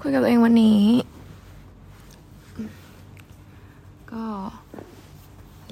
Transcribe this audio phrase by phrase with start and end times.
[0.00, 0.82] คุยกับตัวเองวันนี้
[4.12, 4.24] ก็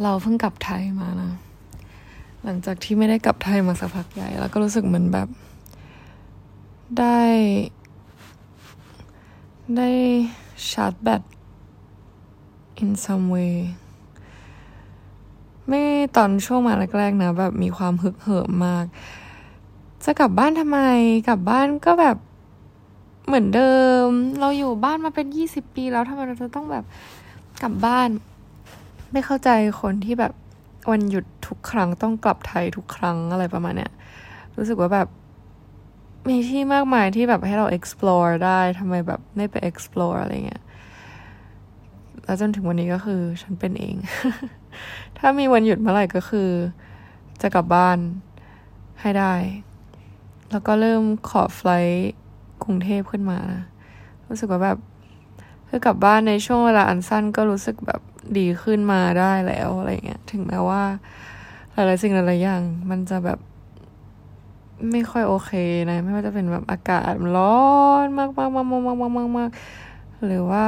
[0.03, 1.33] เราเพิ่งกลับไทยมานะ
[2.45, 5.29] หลังจากที่ไม่ได้กลับไทยมาสักพักใหญ่ แล้วก็รู้สึกเหมือนแบบ
[6.99, 7.21] ได้
[9.77, 9.89] ได้
[10.71, 11.23] ชาร์จแบต
[12.83, 13.55] in some way
[15.69, 15.83] ไม่
[16.17, 18.85] ตอนช่วงมาแรกๆนะ แบบมีความฮึกเหิมมาก
[20.05, 20.79] จะกลับบ้านทำไม
[21.29, 22.17] กลับบ้านก็แบบ
[23.31, 23.73] เหมือนเดิ
[24.07, 24.09] ม
[24.41, 26.85] เราอยู่บ้านมาเป็นยี่สิบปีแล้วทำไมเราจะต้องแบบ
[27.63, 28.09] กลับบ้าน
[29.13, 30.33] ไม่เข้าใจคนที่แบบ
[30.91, 33.93] วันหยุดทุกครั้งต้องกลับไทยทุกครั้งอะไรประมาณเนี้ย
[34.57, 35.09] รู้สึกว่าแบบ
[36.29, 40.63] มีที่มากมายที่แบบให้เรา explore ได้ทำไมแบบไม่ไป explore อะไรเงี้ย
[42.25, 43.97] แล้วจนถึงวันนี้ก็คือฉันเป็นเอง
[45.19, 46.51] ถ้ามีวันหยุดเมื่อไหร่ก็คือ
[47.43, 47.99] จะกลับบ้าน
[49.01, 49.35] ให้ได้
[50.51, 52.13] แล้วก็เริ่มขอไฟล์
[52.71, 53.63] รุงเทพขึ้นมานะ
[54.29, 54.79] รู้สึกว่าแบบ
[55.69, 58.01] คือกลับบ้านในช่วงเวลาอันสั้นก็รู้สึกแบบ
[58.39, 60.83] ดีขึ้นมาได้แล้วอะไรเงี้ย ถึงแม้ว่า
[61.73, 63.39] หลายๆสิ่งหลายๆอย่าง มันจะแบบ
[64.93, 65.51] ไม่ค่อยโอเค
[65.91, 67.61] นะ ไม่ว่าจะเป็นแบบอากาศร้อ
[68.05, 69.51] นมากมากมากมากมากมากมาก
[70.25, 70.67] หรือว่า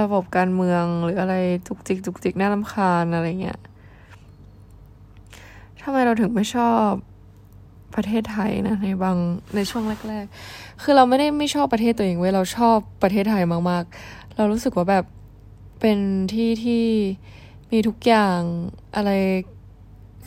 [0.00, 1.34] ระบบการเมืองหรืออะไร
[1.66, 3.58] จุกจิกจุกจิกน่าลำคาญอะไรเงี้ย
[5.82, 6.90] ทำไมเราถึงไม่ชอบ
[7.94, 9.16] ประเทศไทยนะในบาง
[9.54, 15.04] ในช่วงแรก ๆ คือเราไม่ได้ไม่ชอบประเทศตัวเองเว้ยเราชอบประเทศไทยมากๆ เรารู้สึกว่าแบบ
[15.80, 15.98] เป็น
[16.32, 16.84] ที่ที่
[17.72, 18.40] มีทุกอย่าง
[18.96, 19.10] อะไร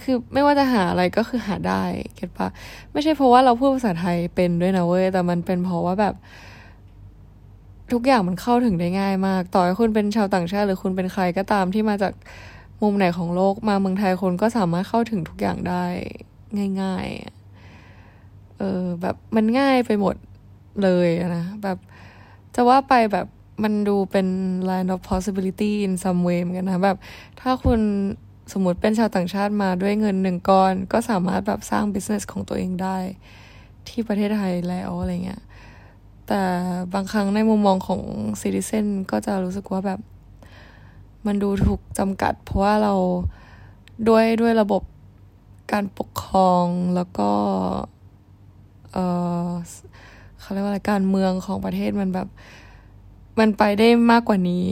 [0.02, 1.84] คือไม่ว่าจะหาอะไรก็คือหาได้
[2.16, 2.48] เก็ตปะ
[2.92, 6.16] ไม่ใช่เพราะว่าเราพูดภาษาไทยเป็นด้วยนะเว้ยแต่มันเป็นเพราะว่าแบบ
[7.94, 12.14] ทุกอย่างมันเข้าถึงได้ง่ายมาก ต่อให้คุณเป็นชาวต่างชาติ หรือคุณเป็นใครก็ตามที่มาจาก
[12.82, 15.86] มุมไหนของโลกมาเมืองไทยคนก็สามารถเข้าถึงทุกอย่างได้
[16.82, 17.43] ง่าย ๆ
[18.64, 20.16] ออ แบบมันง่ายไปหมด
[20.84, 21.78] เลยนะแบบ
[22.56, 23.28] จะว่าไปแบบ
[23.64, 24.28] มันดูเป็น
[24.70, 26.98] land of possibility in some way เหมือนกันนะแบบ
[27.40, 27.80] ถ้าคุณ
[28.54, 32.98] สมมติเป็นชาวต่างชาติมาด้วยเงินหนึ่งก้อน ก็สามารถแบบสร้าง business ของตัวเองได้
[33.88, 35.42] ที่ประเทศไทยแล้วอะไรเงี้ย
[36.28, 36.42] แต่
[36.94, 38.02] บางครั้งในมุมมองของ
[38.42, 40.00] citizen ก็จะรู้สึกว่าแบบ
[41.26, 42.94] มันดูถูกจำกัด เพราะว่าเรา
[44.10, 44.84] ด้วยด้วยระบบ
[45.72, 47.30] การปกครองแล้วก็
[48.94, 48.98] เอ
[49.46, 49.50] อ
[50.40, 52.28] เขาเรียกว่าอะไรการเมืองของประเทศมันแบบ
[53.40, 54.70] มันไปได้มากกว่านี้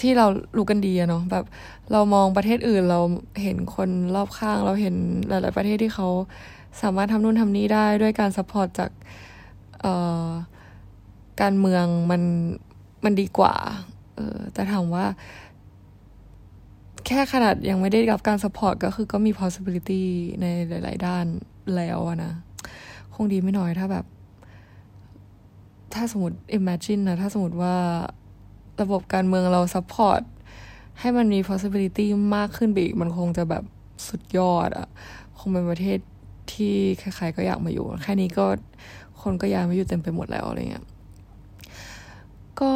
[0.00, 0.26] ที่เรา
[0.56, 1.44] รู้กันดีอะเนาะแบบ
[1.92, 3.00] เรามองประเทศอื่นเรา
[3.42, 4.94] เห็นคนรอบข้าง เราเห็น
[5.28, 6.08] หลาย ๆ ประเทศที่เขา
[6.82, 8.90] สามารถทำนู่นทำนี่ได้ด้วยการ support จาก
[11.40, 12.22] การเมืองมัน
[13.04, 13.54] มันดีกว่า
[14.16, 15.06] เออแต่ถามว่า
[17.06, 20.02] แค่ขนาดยังไม่ได้รับการ support ก็คือก็มี possibility
[20.40, 21.24] ในหลาย ๆ ด้าน
[21.76, 22.32] แล้วนะ
[23.14, 24.04] คงดีไม่น้อยถ้าแบบ
[25.94, 27.76] ถ้าสมมติ imagine นะ ถ้าสมมติว่า
[28.80, 30.22] ระบบการเมืองเรา support
[31.00, 33.64] ให้มันมี possibility มากขึ้นไปอีก มันคงจะแบบ
[34.08, 34.88] สุดยอดอะ
[35.38, 35.98] คงเป็นประเทศ
[36.52, 38.46] ที่ใครๆก็อยากมาอยู่ แค่นี้ก็
[39.22, 40.84] คนก็ย้ายมาอยู่เต็มไปหมดแล้วอะไรเงี้ย
[42.60, 42.72] ก็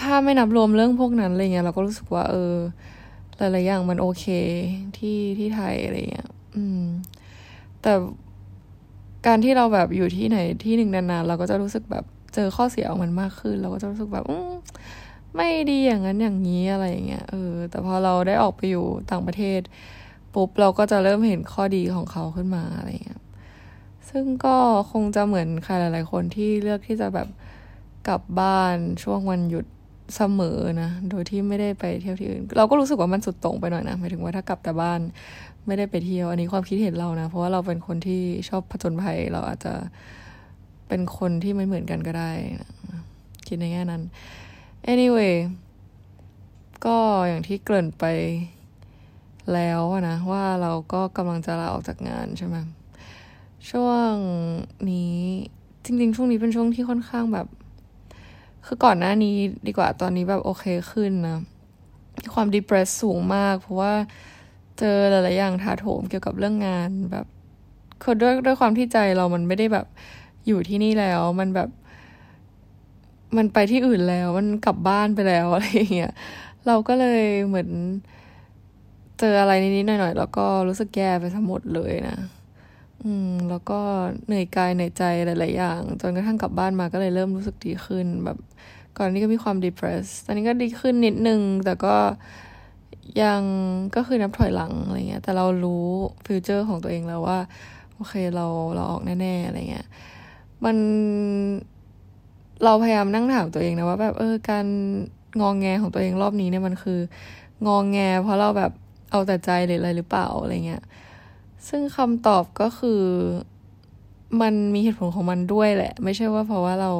[0.00, 2.54] ถ้าไม่นับรวมเรื่องพวกนั้นอะไรเงี้ยเราก็รู้สึกว่า เออ
[3.38, 4.26] หลายๆอย่างมันโอเค
[4.96, 6.82] ที่ที่ไทยอะไรเงี้ย อืม
[7.82, 7.92] แต่
[9.26, 14.36] การที่เราแบบอยู่ที่ไหนที่หนึ่งนานๆเราก็จะรู้สึกแบบเจอข้อเสียของมันมากขึ้น เราก็จะรู้สึกแบบอื
[15.36, 19.60] ไม่ดีอย่างนั้นอย่างนี้อะไรอย่างเงี้ยเออ แต่พอเราได้ออกไปอยู่ต่างประเทศ
[20.34, 23.22] ปุ๊บเราก็จะเริ่มเห็นข้อดีของเขาขึ้นมาอะไรเงี้ย
[24.10, 24.56] ซึ่งก็
[24.90, 27.28] คงจะเหมือนใครหลาย ๆ คนที่เลือกที่จะแบบ
[28.08, 29.66] กลับบ้านช่วงวันหยุด
[30.16, 35.00] เสมอนะ โดยที่ไม่ได้ไปเที่ยวที่อื่น เราก็รู้สึกว่ามันสุดตรงไปหน่อยนะหมายถึงว่าถ้ากลับแต่บ้าน
[35.66, 39.74] ไม่ได้ไปเที่ยว อันนี้ความคิดเห็นเรานะ เพราะว่าเราเป็นคนที่ชอบผจญภัย เราอาจจะ
[40.88, 42.30] เป็นคนที่ไม่เหมือนกันก็ได้
[42.60, 42.70] นะ
[43.46, 44.02] คิดในแง่นั้น
[44.92, 45.34] anyway
[46.86, 46.96] ก็
[47.28, 48.04] อย่างที่เกริ่นไป
[49.54, 52.56] แล้วนะ ว่าเราก็กำลังจะลาออกจากงานใช่ไหม
[53.70, 54.12] ช่วง
[54.90, 55.16] นี้
[55.84, 57.46] จริง ๆ ช่วงนี้เป็นช่วงที่ค่อนข้างแบบ
[58.66, 61.38] คือก่อนหน้านี้ดีกว่าตอนนี้แบบโอเคขึ้นนะ
[62.34, 63.92] ความดิเพรสสูงมาก เพราะว่า
[64.78, 67.26] เจอหลายๆอย่างถาโถมเกี่ยวกับเรื่องงานแบบ
[68.02, 69.86] คือด้วยด้วยความที่ใจเรามันไม่ได้แบบ
[70.46, 71.68] อยู่ที่นี่แล้ว มันแบบ
[73.36, 76.12] มันไปที่อื่นแล้ว มันกลับบ้านไปแล้วอะไรอย่างเงี้ย
[76.66, 77.68] เราก็เลยเหมือน
[79.20, 82.16] เจออะไรนิดๆหน่อยๆแล้วก็รู้สึกแย่ไปทั้งหมดเลยนะ
[83.04, 83.80] อืม แล้วก็
[84.26, 88.38] เหนื่อยกายเหนื่อยใจหลาย ๆ อย่าง จนกระทั่งกลับบ้านมาก็เลยเริ่มรู้สึกดีขึ้น แบบ
[88.96, 91.94] ก่อนนี้ก็มีความ depressed ตอนนี้ก็ดีขึ้นนิดนึง แต่ก็
[93.22, 93.42] ยัง
[93.96, 95.86] ก็คือนับถอยหลังอะไรเงี้ย แต่เรารู้
[96.26, 97.38] ฟิวเจอร์ของตัวเองแล้วว่า
[97.94, 100.76] โอเคเราเราออกแน่ ๆ อะไรเงี้ยมมัน
[102.64, 104.66] เราพยายามนั่งถามตัวเองนะว่าแบบเออการ
[105.40, 106.98] งองแงของตัวเองรอบนี้เนี่ยมันคือ
[107.66, 108.72] งองแง เพราะเราแบบ
[109.10, 110.82] เอาแต่ใจหรืออะไรหรือเปล่าอะไรเงี้ย
[111.68, 113.02] ซึ่งคำตอบก็คือ
[114.40, 116.92] มันมีเหตุผลของมันด้วยแหละ ไม่ใช่ว่าเพราะว่าเรา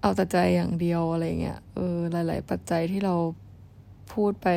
[0.00, 3.14] เอาแต่ใจอย่างเดียวอะไรเงี้ยเออหลาย ๆ ปัจจัยที่เรา
[4.12, 4.48] พูดไป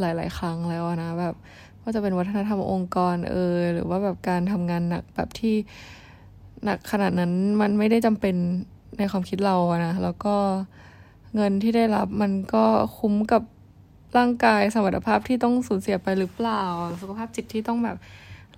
[0.00, 1.34] หลาย ๆ ครั้งแล้วนะแบบ
[1.80, 5.56] ว่าจะเป็นวัฒนธรรมองค์กรเออ หรือว่าแบบการทำงานหนักแบบที่
[6.64, 8.34] หนักขนาดนั้นมันไม่ได้จำเป็น
[8.98, 10.36] ในความคิดเราอะนะแล้วก็
[11.34, 12.64] เงินที่ได้รับมันก็
[12.98, 13.42] คุ้มกับ
[14.16, 16.62] ร่างกายสมรรถภาพที่ต้องสูญเสียไปหรือเปล่า
[17.00, 17.96] สุขภาพจิตที่ต้องแบบ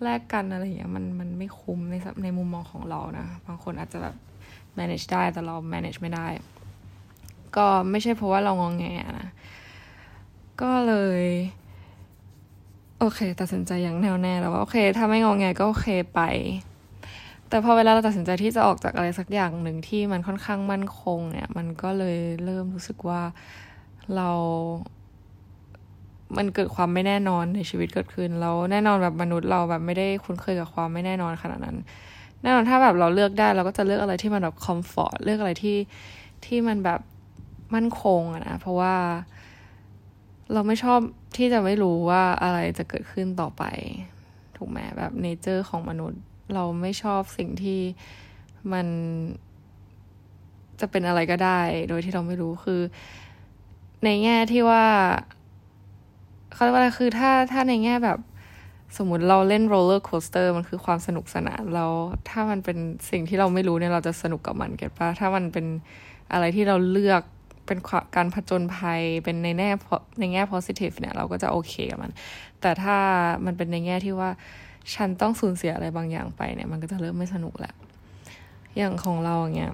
[0.02, 4.14] แลกกันอะไรอย่างเงี้ยมันมันไม่คุ้มในในมุมมองของเรานะ บางคนอาจจะแบบ
[4.78, 6.26] manage ได้แต่เรา manage ไม่ได้
[7.56, 8.84] ก็ไม่ใช่เพราะว่าเรางองแง
[9.20, 9.28] นะ
[10.60, 11.22] ก็เลย
[12.98, 16.20] โอเค ตัดสินใจอย่างแน่วแน่แล้วว่าโอเค ถ้าไม่งองแงก็โอเคไป
[17.48, 23.22] แต่พอเวลาเราตัดสินใจที่จะออกจากอะไรสักอย่างหนึ่งที่มันค่อนข้างมั่นคงเนี่ย มันก็เลยเริ่มรู้สึกว่า
[24.16, 24.30] เรา
[26.36, 31.76] มันเกิดความไม่แน่นอนในชีวิตเกิดขึ้นแล้วแน่นอนแบบมนุษย์เราแบบไม่ได้คุ้นเคยกับความไม่แน่นอนขนาดนั้น
[32.42, 35.76] แน่นอนถ้าแบบเราเลือกได้เราก็จะเลือกอะไรที่มันแบบ comfort เลือกอะไรที่
[36.46, 37.00] ที่มันแบบ
[37.74, 38.94] มั่นคงอะนะเพราะว่า
[40.52, 40.98] เราไม่ชอบ
[41.36, 43.64] ที่จะไม่รู้ว่าอะไรจะเกิดขึ้นต่อไป
[44.56, 46.20] ถูกไหมแบบ nature ของมนุษย์
[46.54, 47.80] เราไม่ชอบสิ่งที่
[48.72, 48.86] มัน
[50.80, 52.80] จะเป็นอะไรก็ได้ โดยที่เราไม่รู้คือ
[54.04, 54.84] ในแง่ที่ว่า
[56.56, 58.18] เขาเรียกว่าอะไรคือถ้าถ้าในแง่แบบ
[58.96, 61.86] สมมติเราเล่น roller coaster มันคือความสนุกสนานเรา
[62.28, 62.78] ถ้ามันเป็น
[63.10, 65.66] สิ่งที่เราไม่รู้เนี่ยเราจะสนุกกับมัน get ปะถ้ามันเป็น
[66.32, 67.22] อะไรที่เราเลือก
[67.66, 67.78] เป็น
[68.16, 69.70] การผจญภัยเป็นในแง่
[70.20, 72.12] ในแง่ positive เนี่ย เราก็จะโอเคกับมัน
[72.60, 72.96] แต่ถ้า
[73.44, 74.30] มันเป็นในแง่ที่ว่า
[74.94, 77.74] ฉันต้องสูญเสียอะไรบางอย่างไปเนี่ย มันก็จะเริ่มไม่สนุกแหละ
[78.76, 79.72] อย่างของเราอย่างเงี้ย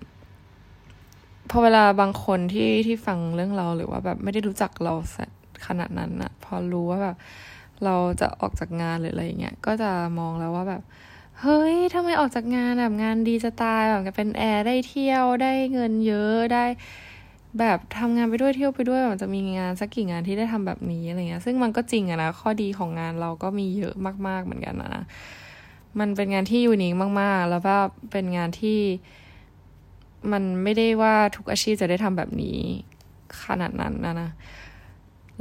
[1.51, 4.95] พอเวลาบางคนที่ที่ฟังเรื่องเราหรือว่าแบบไม่ได้รู้จักเรา
[5.67, 7.17] ขนาดนั้นอะ อรู้ว่าแบบ
[7.85, 10.83] เราจะออกจากงานหรืออะไรเงี้ยก็จะมองแล้วว่าแบบ
[11.41, 16.65] เฮ้ยทำไมออกจากงานแบบงานดีจะตายแบบเป็นแอร์ได้เที่ยวได้เงินเยอะได้
[17.59, 23.95] แบบทำงานไปด้วยเที่ยวไปด้วยแบบจะมีงานสักกี่งานที่ได้ทำแบบนี้อะไรเงี้ยซึ่งมันก็จริงอะนะข้อดีของงานเราก็มีเยอะ
[24.29, 25.05] มาก ๆเหมือนกันนะ
[25.99, 27.77] มันเป็นงานที่ยูนิคมาก ๆ แล้วก็
[28.11, 28.79] เป็นงานที่
[30.33, 32.59] มันไม่ได้ว่าทุกอาชีพจะได้ทำแบบนี้
[33.45, 34.31] ขนาดนั้นนะนะ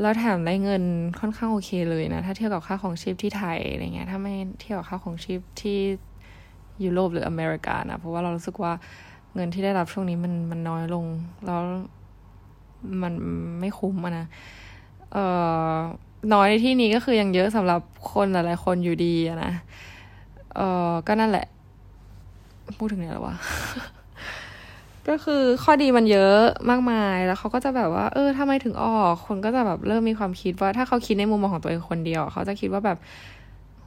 [0.02, 0.84] แล้วแถมได้เงิน
[1.20, 5.80] ค่อนข้างโอเคเลยนะ ถ้าเทียบกับค่าของชีพที่ไทยอะไรเงี้ย ถ้าไม่เทียบกับค่าของชีพที่
[6.84, 8.74] ยุโรปหรืออเมริกานะ เพราะว่าเรารู้สึกว่า
[9.36, 11.06] เงินที่ได้รับช่วงนี้มันมันน้อยลง
[11.46, 11.60] แล้ว
[13.02, 13.14] มัน
[13.60, 14.26] ไม่คุ้มนะ
[15.14, 15.26] เอ่
[15.72, 15.76] อ
[16.34, 17.82] น้อยในที่นี้ก็คือยังเยอะสำหรับ
[18.12, 19.52] คนหลายๆคนอยู่ดีนะ
[20.56, 21.46] เออก็นั่นแหละ
[22.78, 23.36] พูดถึงไหนแล้ววะ
[25.10, 26.38] ก็คือข้อดีมันเยอะ
[26.70, 32.98] มากมายแล้วเขาก็จะแบบว่า เออทำไมถึงออก คนก็จะแบบเริ่มมีความคิดว่า ถ้าเขาคิดในมุมมองของตัวเองคนเดียวเขาจะคิดว่าแบบ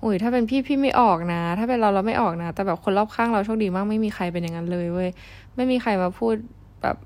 [0.02, 5.08] อุ้ยถ้าเป็นพี่พี่ไม่ออกนะ ถ้าเป็นเราเราไม่ออกนะ แต่แบบคนรอบข้างเราโชคดีมากไม่มีใครเป็นอย่างนั้นเลยเว้ย
[5.56, 6.34] ไม่มีใครมาพูด
[6.82, 6.96] แบบ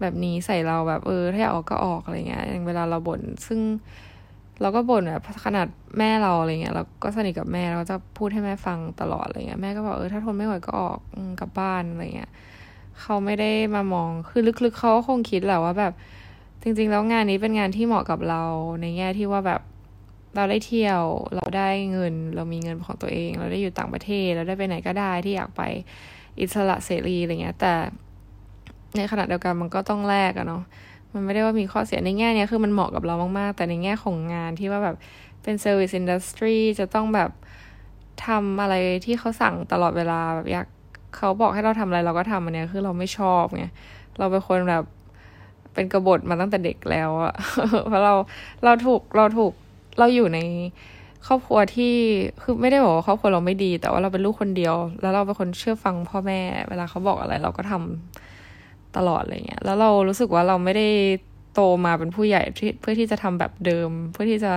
[0.00, 3.60] แบบนี้ใส่เราแบบเออ ถ้าอยากออกก็ออกอะไรเงี้ยอย่างเวลาเราบ่นซึ่ง
[4.60, 5.66] เราก็บ่นแบบขนาด
[5.98, 10.98] แม่เราอะไรเงี้ยเราก็สนิทกับแม่เราจะพูดให้แม่ฟังตลอดอะไรเงี้ยแม่ก็บอกเออถ้าทนไม่ไหวก็ออก
[11.40, 12.30] กลับบ้านอะไรเงี้ย
[13.02, 15.92] เขาไม่ได้มามอง คือลึกๆเขาคงคิดแหละว่าแบบ
[16.62, 18.42] จริง ๆ แล้วงานนี้เป็นงานที่เหมาะกับเรา
[18.80, 19.60] ในแง่ที่ว่าแบบ
[20.36, 21.02] เราได้เที่ยว
[21.36, 25.62] เราได้เงิน เรามีเงินของตัวเอง เราได้อยู่ต่างประเทศ เราได้ไปไหนก็ได้ที่อยากไป
[26.40, 27.72] อิสระเสรีอะไรเงี้ย แต่
[28.96, 30.62] ในขณะเดียวกันมันก็ต้องแลกอะเนาะ
[31.12, 34.96] มันไม่ได้ว่ามีข้อเสียในแง่นี้คือมันเหมาะกับเรามากๆ แต่ในแง่ของงานที่ว่าแบบ
[35.42, 37.30] เป็นเซอร์วิสอินดัสทรีจะต้องแบบ
[38.26, 40.66] ทำอะไรที่เขาสั่งตลอดเวลาแบบอยาก
[41.16, 43.64] เขาบอกให้เราทำอะไรเราก็ทำอันเนี้ยคือเราไม่ชอบไง
[44.18, 44.84] เราเป็นคนแบบ
[45.74, 47.34] เป็นกบฏมาตั้งแต่เด็กแล้วอะ
[47.88, 48.14] เพราะเรา
[48.64, 49.52] เราถูกเราถูก
[49.98, 50.38] เราอยู่ใน
[51.26, 51.94] ครอบครัวที่
[52.42, 60.88] คือไม่ได้บอกว่าครอบครัวเราไม่ดี แต่ว่าเราเป็นลูกคนเดียว แล้วเราเป็นคนเชื่อฟังพ่อแม่ เวลาเขาบอกอะไร เราก็ทำตลอดอะไรเงี้ยแล้วเรารู้สึกว่าเราไม่ได้
[61.54, 62.42] โตมาเป็นผู้ใหญ่
[62.80, 64.52] เพื่อที่จะทำแบบเดิม เพื่อที่จะ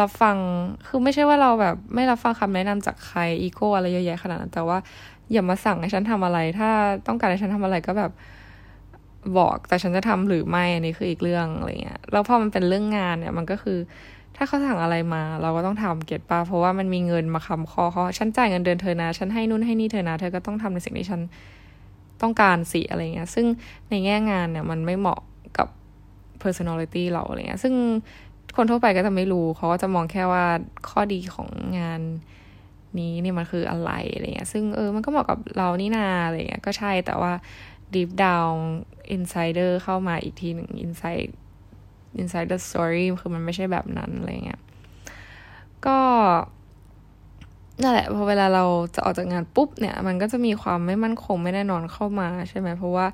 [0.00, 0.36] รับฟัง
[0.86, 4.78] คือไม่ใช่ว่าเราแบบไม่รับฟังคำแนะนำจากใครอีโก้อะไรเยอะแยะขนาดนั้นแต่ว่า
[5.32, 6.70] อย่ามาสั่งให้ฉันทำอะไร ถ้า
[7.06, 8.12] ต้องการให้ฉันทำอะไรก็แบบ
[9.38, 13.78] บอกแต่ฉันจะทำหรือไม่อันนี้คืออีกเรื่องอะไรเงี้ยแล้วพอมันเป็นเรื่องงานเนี่ย มันก็คือ
[14.36, 21.20] ถ้าเขาสั่งอะไรมา เราก็ต้องทำเก็ตปะเพราะว่ามันมีเงินมาคำคอเขาฉันจ่ายเงินเดือนเธอนะ ฉันให้นู่นให้นี่เธอนะ เธอก็ต้องทำในสิ่งที่ฉัน
[22.22, 23.46] ต้องการสิอะไรเงี้ย ซึ่ง
[23.90, 25.20] ในแง่งานเนี่ย มันไม่เหมาะ
[25.58, 25.68] กับ
[26.42, 27.74] personality เราอะไรเงี้ย ซึ่ง
[28.56, 30.44] คนทั่วไปก็จะไม่รู้เขาก็จะมองแค่ว่า
[30.88, 32.00] ข้อดีของงาน
[32.98, 37.32] นี้เนี่ยมันคืออะไรอะไรเงี้ย ซึ่งเออมันก็เหมาะกับเรานี่นาอะไรเงี้ยก็ใช่แต่ว่า
[37.94, 38.54] deep down
[39.16, 41.32] insider เข้ามาอีกทีหนึ่ง inside
[42.20, 44.60] inside the story คือมันไม่ใช่แบบนั้นอะไรเงี้ย
[45.86, 45.98] ก็
[47.82, 53.06] นั่นแหละพอเวลาเราจะออกจากงานปุ๊บเนี่ย มันก็จะมีความไม่มั่นคงไม่แน่นอนเข้ามาใช่ไหมเพราะว่า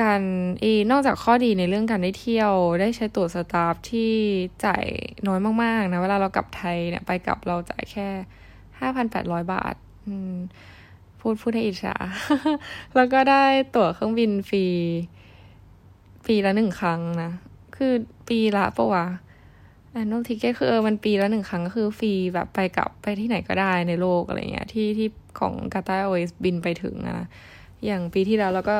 [0.00, 0.22] การ
[0.62, 4.12] อีนอกจากข้อดีในเรื่องการได้เที่ยว ได้ใช้ตั๋วสตาฟที่
[4.64, 4.84] จ่าย
[5.26, 8.08] น้อยมากๆนะ เวลาเรากลับไทยเนี่ยไปกลับเราจ่ายแค่
[8.78, 9.74] ห้าพันแปดร้อยบาท
[11.20, 11.94] พูดพูดให้อิจฉา
[12.94, 14.64] แล้วก็ได้ตั๋วเครื่องบินฟรี
[16.26, 17.30] ปีละหนึ่งครั้งนะ
[17.76, 17.92] คือ
[18.28, 19.06] ปีละปะวะ
[19.90, 25.08] แอนน l ทิเกตคือเออมันปีละหนึ่งครั้งก็คือฟรีแบบไปกลับไปที่ไหนก็ได้ในโลกอะไรเงี้ยที่ที่
[25.40, 27.26] ของกาตาร์โอเอสบินไปถึงนะ
[27.84, 28.78] อย่างปีที่แล้วเราก็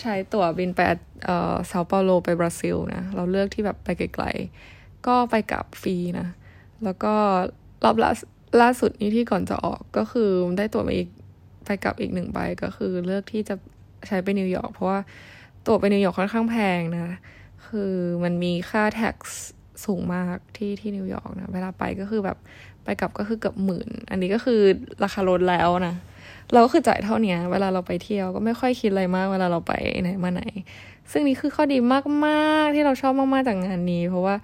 [0.00, 0.80] ใช้ตั๋วบินไป
[1.24, 6.28] เอ่อเซาเปาโลไปบราซิลนะ เราเลือกที่แบบไปไกลๆ ก็ไปกลับฟรีนะ
[6.84, 7.14] แล้วก็
[7.84, 8.10] รอบล่า
[8.60, 11.08] ล่าสุดนี้ที่ก่อนจะออกก็คือได้ตั๋วมาอีก
[11.64, 13.54] ไปกลับอีกหนึ่งใบก็คือเลือกที่จะ
[14.06, 14.98] ใช้ไปนิวยอร์กเพราะว่า
[15.66, 17.18] ตั๋วไปนิวยอร์กค่อนข้างแพงนะ
[17.66, 17.92] คือ
[18.24, 19.16] มันมีค่า tax
[19.84, 22.38] สูงมากที่ที่นิวยอร์กนะ เวลาไปก็คือแบบ
[22.84, 24.60] ไปกลับก็คือเกือบหมื่น อันนี้ก็คือ
[25.04, 25.94] ราคาลดแล้วนะ
[26.52, 29.72] เราก็คือจ่ายเท่านี้เวลาเราไปเที่ยวก็ไม่ค่อยคิดอะไรมากเวลาเราไป
[30.02, 30.42] ไหนมาไหน
[31.10, 31.78] ซึ่งนี่คือข้อดี
[32.26, 34.34] มากๆที่เราชอบมากๆจากงานนี้ เพราะว่า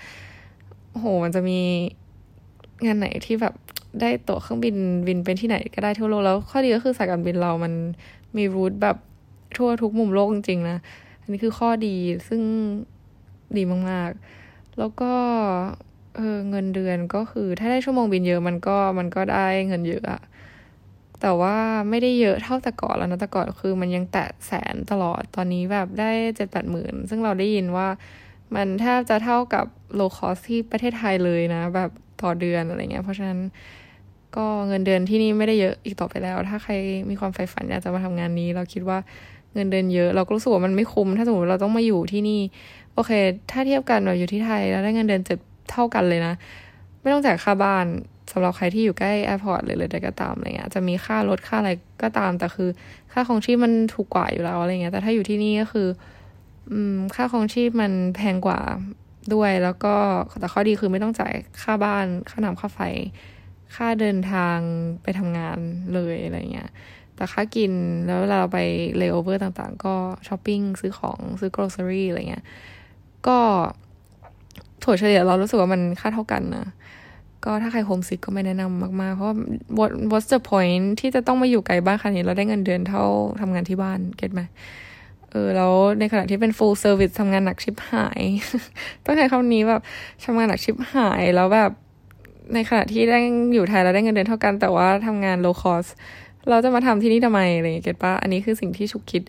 [0.92, 1.60] โหมันจะมี
[2.84, 3.54] งานไหนที่แบบ
[4.00, 4.76] ได้ตั๋วเครื่องบิน
[5.06, 7.72] บินเป็นที่ไหนก็ได้ทั่วโลกแล้วข้อดีก็คือสายการบินเรามัน
[8.36, 8.96] มีรูทแบบ
[9.56, 10.78] ทั่วทุกมุมโลกจริงๆนะ
[11.20, 11.96] อันนี้คือข้อดี
[12.28, 12.42] ซึ่ง
[13.56, 15.12] ดีมากๆ แล้วก็
[16.16, 20.20] เออเงินเดือนก็คือ ถ้าได้ชั่วโมงบินเยอะมันก็มันก็ได้เงินเยอะอะ
[21.20, 21.56] แต่ว่า
[21.90, 27.88] ไม่ได้เยอะเท่าแต่ก่อนแล้วนะแต่ก่อนคือมันยังแตะแสนตลอดตอนนี้แบบได้เจ็ดแปดหมื่นซึ่งเราได้ยินว่า
[28.54, 31.90] มันแทบจะเท่ากับ low cost ที่ประเทศไทยเลยนะ แบบ
[32.22, 33.38] ต่อเดือนอะไรเงี้ย เพราะฉะนั้น
[34.36, 36.72] ก็เงินเดือนที่นี่ไม่ได้เยอะอีกต่อไปแล้ว ถ้าใคร
[37.10, 38.98] มีความใฝ่ฝันอยากจะมาทำงานนี้ เราคิดว่า
[39.54, 42.40] เงินเดือนเยอะ เราก็รู้สึกว่ามันไม่คุ้ม ถ้าสมมติเราต้องมาอยู่ที่นี่
[42.94, 43.10] โอเค
[43.50, 45.38] ถ้าเทียบกันเราอยู่ที่ไทย แล้วได้เงินเดือนเจ็ด
[45.70, 46.34] เท่ากันเลยนะ
[47.00, 47.86] ไม่ต้องจ่ายค่าบ้าน
[48.32, 51.70] สำหรับใครที่อยู่ใกล้ airport หรืออะไรก็ตามอะไรเงี้ยจะมีค่ารถค่าอะไร
[52.02, 52.68] ก็ตาม แต่คือ
[53.12, 55.88] ค่าครองชีพมันถูกกว่าอยู่แล้วอะไรเงี้ยแต่ถ้าอยู่ที่นี่ก็คือ
[56.70, 58.60] อืม ค่าครองชีพมันแพงกว่า
[59.34, 59.94] ด้วยแล้วก็
[60.40, 61.32] แต่ข้อดีคือไม่ต้องจ่าย
[61.62, 62.80] ค่าบ้านค่าน้ำค่าไฟ
[63.74, 64.58] ค่าเดินทาง
[65.02, 65.58] ไปทำงาน
[65.94, 66.70] เลยอะไรเงี้ย
[67.16, 67.72] แต่ค่ากิน
[68.06, 68.58] แล้วเวลาเราไป
[68.96, 69.94] เลเวอร์ต่างๆ ก็
[70.28, 72.44] ช้อปปิ้งซื้อของซื้อ grocery อะไรเงี้ย
[73.26, 73.38] ก็
[74.82, 76.66] ถัวเฉลี่ยเรารู้สึกว่ามันค่าเท่ากันนะ
[77.44, 79.36] ก็ถ้าใครโฮมซิกก็ไม่แนะนำมาก ๆ เพราะว่า
[79.78, 83.04] what what's the point ที่จะต้องมาอยู่ไกลบ้านขนาดนี้เราได้เงินเดือนเท่า
[83.40, 84.40] ทำงานที่บ้านเก็ตไหม
[85.30, 88.20] เออแล้วในขณะที่เป็น full service ทำงานหนักชิบหาย
[89.04, 89.80] ต้องใช้คำนี้แบบ
[90.24, 91.70] ทำงานหนักชิบหายแล้วแบบ
[92.54, 93.18] ในขณะที่ได้
[93.54, 95.90] อยู่ไทยแล้วได้เงินเดือนเท่ากันแต่ว่าทำงาน low cost
[96.50, 99.22] เราจะมาทำที่นี่ทำไมอะไรเก็ตปะอันนี้คือสิ่งที่ชุกคิด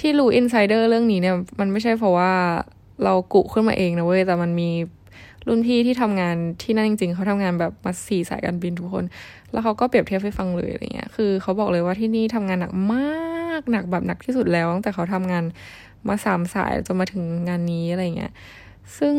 [0.00, 2.32] ที่รู้ insider เรื่องนี้เนี่ย มันไม่ใช่เพราะว่า
[3.04, 4.70] เรากุขึ้นมาเองนะเว้ยแต่มันมี
[5.48, 9.04] รุ่นพี่ที่ทำงานที่นั่นจริง ๆเขาทำงานแบบมาสี่สายการบินทุกคน
[9.52, 15.44] แล้วเขาก็เปรียบเทียบให้ฟังเลยอะไรเงี้ยคือเขาบอกเลยว่าที่นี่ทำงานหนักมากหนักแบบหนักที่สุดแล้วตั้งแต่เขาทำงาน
[16.08, 18.32] มาสามสายจนมาถึงงานนี้อะไรเงี้ย
[18.98, 19.14] ซึ่ง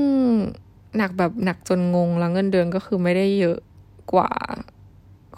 [0.98, 3.58] หนักแบบหนักจนงงแล้วเงินเดือนก็คือไม่ได้เยอะ
[4.14, 4.30] กว่า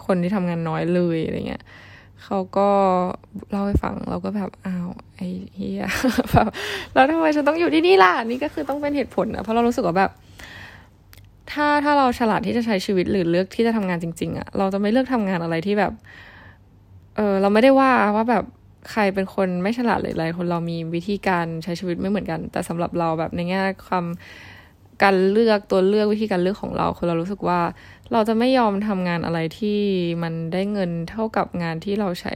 [0.06, 1.62] คนที่ทำงานน้อยเลยอะไรเงี้ย
[2.24, 2.68] เขาก็
[3.50, 5.84] เล่าให้ฟังเราก็แบบอ้าวไอ้เฮีย
[6.32, 6.48] แบบ
[6.92, 10.10] แล้วทำไมฉันต้องอยู่ที่นี่ล่ะนี่ก็คือต้องเป็นเหตุผลนะเพราะเรารู้สึกว่าแบบ
[11.50, 15.92] ถ้าถ้าเราฉลาดที่จะใช้ชีวิตหรือเลือกที่จะทำงานจริง ๆอะเราจะไม่เลือกทำงานอะไรที่แบบ
[17.16, 18.44] เออเราไม่ได้ว่าว่าแบบ
[18.90, 24.04] ใครเป็นคนไม่ฉลาดหรืออะไรคนเรามีวิธีการใช้ชีวิตไม่เหมือนกัน แต่สำหรับเราแบบในแง่ความ
[25.02, 27.60] การเลือกตัวเลือกวิธีการเลือกของเราคือเรารู้สึกว่า
[28.12, 29.80] เราจะไม่ยอมทำงานอะไรที่
[30.22, 32.32] มันได้เงินเท่ากับงานที่เราใช้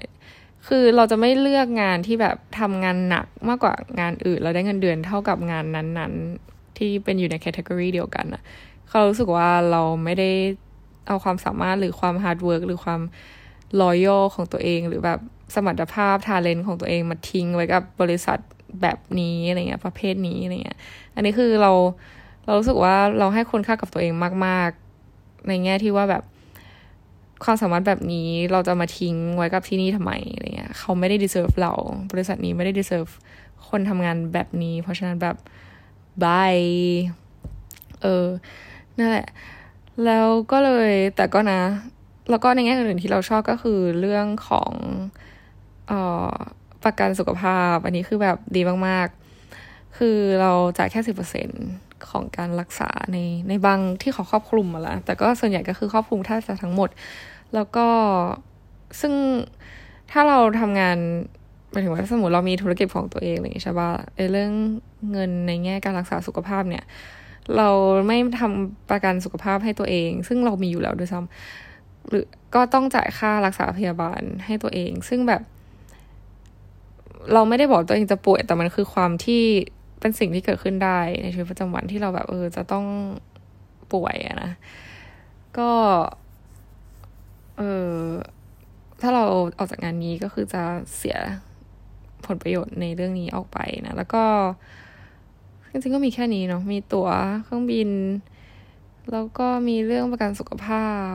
[0.68, 6.12] คือเราจะไม่เลือกงานที่แบบทำงานหนักมากกว่างานอื่น เราได้เงินเดือนเท่ากับงานนั้น
[6.46, 8.42] ๆ ที่เป็นอยู่ใน category เดียวกันอะ
[8.88, 10.30] เขารู้สึกว่าเราไม่ได้
[11.06, 13.00] เอาความสามารถหรือความ hard work หรือความ
[13.80, 15.20] loyal ของตัวเองหรือแบบ
[15.54, 18.38] สมรรถภาพ talent ของตัวเองมาทิ้งไว้กับบริษัท
[18.82, 20.78] แบบนี้อะไรเงี้ยประเภทนี้อะไรเงี้ย
[21.14, 21.72] อันนี้คือเรา
[22.44, 24.12] เรารู้สึกว่าเราให้คุณค่ากับตัวเอง
[24.46, 24.70] มาก
[25.08, 26.22] ๆ ในแง่ที่ว่าแบบ
[27.44, 31.72] ความสามารถแบบนี้เราจะมาทิ้งไว้กับที่นี่ทำไมอะไรเงี้ยเขาไม่ได้ deserve เรา
[32.12, 33.10] บริษัทนี้ไม่ได้ deserve
[33.68, 35.36] คนทำงานแบบนี้ เพราะฉะนั้นแบบ
[36.24, 36.56] บาย
[38.02, 38.26] เออ
[38.98, 39.26] นั่นแหละ
[40.04, 41.60] แล้วก็เลยแต่ก็นะ
[42.30, 44.72] แล้วก็ในแง่อื่นที่เราชอบก็คือเรื่องของ
[45.90, 45.92] อ
[46.30, 46.36] อ
[46.84, 51.48] ประกันสุขภาพ อันนี้คือแบบดีมากๆ คือเราจ่ายแค่สิบเปอร์เซ็น
[52.10, 56.88] ของการรักษาในในบางที่เขาครอบคลุมมาแล้วแต่ก็ส่วนใหญ่ก็คือครอบคลุมแทบจะทั้งหมด
[57.54, 57.86] แล้วก็
[59.00, 59.12] ซึ่ง
[60.10, 60.96] ถ้าเราทำงาน
[61.70, 63.90] หมายถึงว่าสมมติเรามีธุรกิจของตัวเองอะไรอย่างนี้ใช่ป่ะ
[64.32, 64.52] เรื่อง
[65.12, 66.84] เงินในแง่การรักษาสุขภาพเนี่ย
[67.56, 67.68] เรา
[68.08, 72.24] ไม่ทำประกันสุขภาพให้ตัวเอง ซึ่งเรามีอยู่แล้วด้วยซ้ำหรือ
[72.54, 75.42] ก็ต้องจ่ายค่ารักษาพยาบาลให้ตัวเอง ซึ่งแบบ
[77.32, 79.42] เราไม่ได้บอกตัวเองจะป่วย แต่มันคือความที่
[80.00, 82.86] เป็นสิ่งที่เกิดขึ้นได้ในชีวิตประจำวันที่เราแบบเออจะต้อง
[83.92, 84.50] ป่วยอะนะ
[85.58, 85.70] ก็
[87.58, 87.94] เออ
[89.00, 89.24] ถ้าเรา
[89.58, 90.62] ออกจากงานนี้ก็คือจะ
[90.96, 91.16] เสีย
[92.26, 94.24] ผลประโยชน์ในเรื่องนี้ออกไปนะ แล้วก็
[95.70, 97.08] จริงๆก็มีแค่นี้เนาะมีตั๋ว
[97.44, 97.90] เครื่องบิน
[99.12, 101.14] แล้วก็มีเรื่องประกันสุขภาพ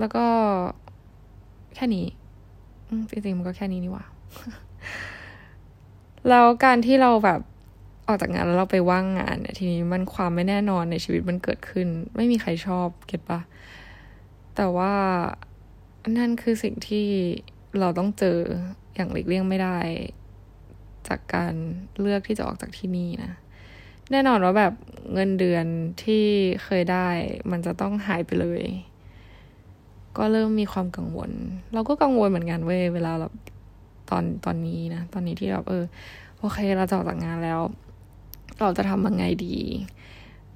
[0.00, 0.26] แล้วก็
[1.74, 2.06] แค่นี้
[3.10, 4.04] จริงๆมันก็แค่นี้นี่ว่า
[6.28, 7.40] แล้วการที่เราแบบ
[8.06, 13.40] ออกจากงานแล้วเราไปว่างงานเนี่ยทีนี้มันความไม่แน่นอนในชีวิตมันเกิดขึ้น ไม่มีใครชอบเก็ตปะ
[14.56, 14.94] แต่ว่า
[16.18, 17.06] นั่นคือสิ่งที่
[17.78, 18.38] เราต้องเจอ
[18.94, 19.78] อย่างหลีกเลี่ยงไม่ได้
[21.08, 21.54] จากการ
[22.00, 23.32] เลือกที่จะออกจากที่นี่นะ
[24.10, 24.72] แน่นอนว่าแบบ
[25.14, 25.64] เงินเดือน
[26.02, 26.24] ที่
[26.64, 27.08] เคยได้
[27.50, 28.62] มันจะต้องหายไปเลย
[30.18, 31.30] ก็เริ่มมีความกังวล
[31.74, 33.28] เราก็กังวลเหมือนกันเว้ยเวลาเรา
[34.10, 35.84] ตอนตอนนี้นะ ตอนนี้ที่แบบเออ
[36.38, 37.60] โอเคเราจะออกจากงานแล้ว
[38.60, 39.56] เราจะทำยังไงดี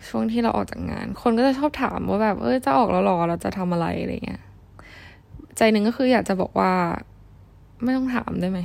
[0.09, 4.43] ช่วงที่เราออกจากงาน คนก็จะชอบถามว่าแบบ เออจะออกแล้วหรอเราจะทำอะไรอะไรเงี้ย
[5.57, 6.73] ใจหนึ่งก็คืออยากจะบอกว่า
[7.83, 8.59] ไม่ต้องถามได้ไหม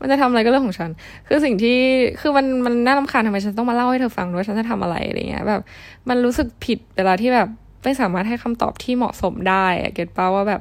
[0.00, 0.90] มันจะทำอะไรก็เรื่องของฉัน
[1.26, 1.78] คือสิ่งที่
[2.20, 5.60] คือมัน มันน่ารำคาญทำไมฉันต้องมาเล่าให้เธอฟังด้วยฉันจะทำอะไรอะไรเงี้ย แบบ
[6.08, 7.48] มันรู้สึกผิดเวลาที่แบบ
[7.84, 10.60] ไม่สามารถให้คำตอบที่เหมาะสมได้อะเก็ตป้าว่าแบบ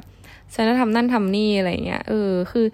[0.53, 2.65] ฉันจะทำนั่นทำนี่อะไรเงี้ย เออ คือ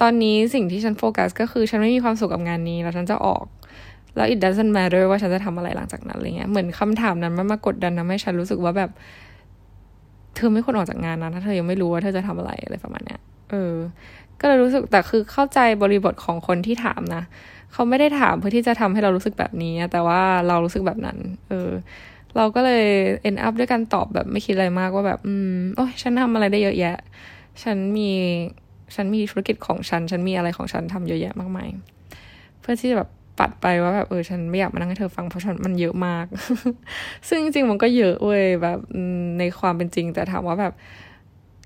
[0.00, 3.44] ตอนนี้สิ่งที่ฉันโฟกัสก็คือฉันไม่มีความสุขกับงานนี้ แล้วฉันจะออก
[4.16, 8.90] แล้ว it doesn't matter ว่าฉันจะทำอะไรหลังจากนั้นอะไรเงี้ย เหมือนคำถามนั้นมันมากดดันทำให้ฉันรู้สึกว่าแบบ
[10.36, 13.20] เธอไม่ควรออกจากงานนะถ้าเธอยังไม่รู้ว่าเธอจะทำอะไรอะไรประมาณเนี้ย
[13.50, 13.74] เออ
[14.40, 17.22] ก็เลยรู้สึกแต่คือเข้าใจบริบทของคนที่ถามนะ
[17.72, 21.70] เขาไม่ได้ถามเพื่อที่จะทำให้เรารู้สึกแบบนี้ แต่ว่าเรารู้สึกแบบนั้น เออ
[22.36, 22.84] เราก็เลย
[23.28, 26.96] end up ด้วยการตอบแบบไม่คิดอะไรมากว่าแบบ อืมโอ้ยฉันทำอะไรได้เยอะแยะ
[27.62, 28.10] ฉันมี
[28.94, 31.68] ฉันมีธุรกิจของฉัน ฉันมีอะไรของฉันทำเยอะแยะมากมาย
[32.60, 36.26] เพื่อที่จะแบบปัดไปว่าแบบเออฉันไม่อยากมานั่งให้เธอฟังเพราะฉันมันเยอะมาก
[37.28, 38.78] ซึ่งจริงๆมันก็เยอะเว้ยแบบ
[39.38, 40.72] ในความเป็นจริง แต่ถามว่าแบบ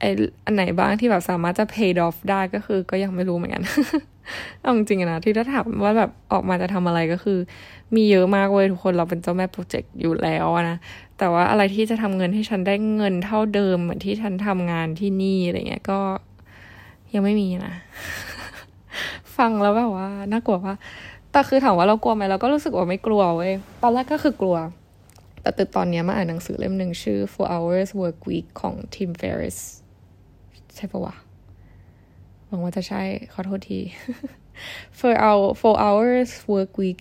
[0.05, 0.09] ไอ
[0.47, 3.63] อันไหนบ้างที่แบบสามารถจะ pay off ได้ก็คือก็ยังไม่รู้เหมือนกัน
[4.61, 7.39] เอาจริงๆนะที่ถ้าถามว่าแบบออกมาจะทำอะไรก็คือ
[7.95, 10.77] มีเยอะมากเว้ยทุกคนเราเป็นเจ้าแม่โปรเจกต์อยู่แล้วนะ
[11.19, 16.01] แต่ว่าอะไรที่จะทำเงินให้ฉันได้เงินเท่าเดิมเหมือนที่ฉันทำงานที่นี่อะไรเงี้ยก็
[17.15, 17.75] ยังไม่มีนะ
[19.37, 20.77] ฟังแล้วแบบว่าน่ากลัวว่า
[21.33, 24.57] แต่คือถามว่าเรากลัวไหมเราก็รู้สึกว่าไม่กลัวเว้ยตอนแรกก็คือกลัว
[25.43, 29.59] แต่ตึกตอนนี้มาอ่านหนังสือเล่มหนึ่งชื่อ Four Hours Work Week ของ Tim Ferriss
[30.77, 31.15] ใช่ปะวะ
[32.47, 33.81] หวังว่าจะใช่ ขอโทษที
[34.99, 37.01] Four Hour Four Hours Work Week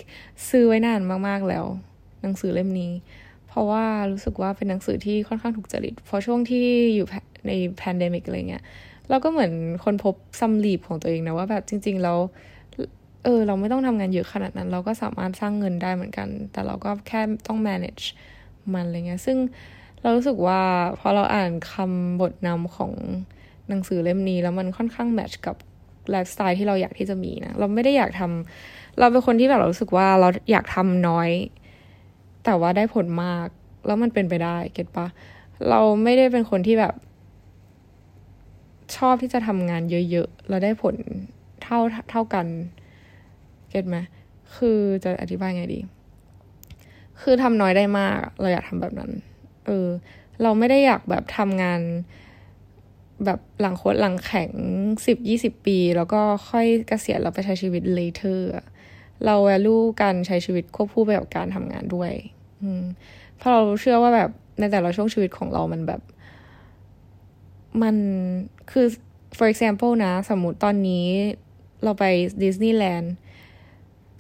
[0.50, 1.66] ซื้อไว้นานมาก ๆ แล้ว
[2.22, 2.92] หนังสือเล่มนี้
[3.48, 7.08] เพราะว่ารู้สึกว่าเป็นหนังสือที่ค่อนข้างถูกจริตเพราะช่วงที่อยู่
[7.48, 8.64] ใน pandemic อะไรเงี้ย
[9.10, 9.52] เราก็เหมือน
[9.84, 12.18] คนพบ something ของตัวเองนะว่าแบบจริง ๆ แล้ว
[13.24, 18.06] เออ เราไม่ต้องทำงานเยอะขนาดนั้น เราก็สามารถสร้างเงินได้เหมือนกัน แต่เราก็แค่ต้อง manage
[18.74, 19.38] มันอะไรเงี้ย ซึ่ง
[20.02, 20.62] เรารู้สึกว่า
[21.00, 22.94] พอเราอ่านคำบทนำของ
[23.70, 25.56] หนังสือเล่มนี้แล้วมันค่อนข้างแมทช์กับ
[26.12, 31.30] ไลฟ์สไตล์ที่เราอยากที่จะมีนะ เราไม่ได้อยากทำเราเป็นคนที่แบบเรารู้สึกว่าเราอยากทำน้อย
[32.46, 33.48] แต่ว่าได้ผลมาก
[33.86, 35.08] แล้วมันเป็นไปได้ เก็ตปะ
[35.70, 36.94] เราไม่ได้เป็นคนที่แบบ
[38.96, 40.96] ชอบที่จะทำงานเยอะๆ แล้วได้ผล
[41.64, 41.80] เท่า
[42.12, 42.46] เท่ากัน
[43.70, 43.98] เก็ตไหม
[44.56, 45.80] คือจะอธิบายไงดี
[47.22, 49.12] คือทำน้อยได้มาก เราอยากทำแบบนั้น
[49.66, 49.88] เออ
[50.42, 51.82] เราไม่ได้อยากแบบทำงาน
[53.26, 54.52] แบบหลังโคตรหลังแข็ง
[55.06, 58.40] สิบยี่สิบปี แล้วก็ค่อยเกษียณเราไปใช้ชีวิต later
[59.26, 62.12] เราแวลูการใช้ชีวิตควบคู่ไปกับการทำงานด้วย
[63.38, 66.02] เพราะเราเชื่อว่าแบบในแต่ละช่วงชีวิตของเรามันแบบ
[67.82, 67.96] มัน
[68.72, 68.86] คือ
[69.38, 71.06] for example นะ สมมติตอนนี้
[71.84, 72.04] เราไป
[72.44, 73.14] ดิสนีย์แลนด์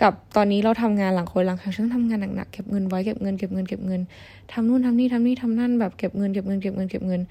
[0.01, 4.01] กับตอนนี้เราทำงานหลังคนหลังครั้งฉันทำงานหนักๆเก็บเงินไว้เก็บเงินเก็บเงินเก็บเงิน
[4.51, 7.21] ทำนู่นทำนี่ทำนี่ทำนั่นแบบเก็บเงินเก็บเงินเก็บเงินเก็บเงิน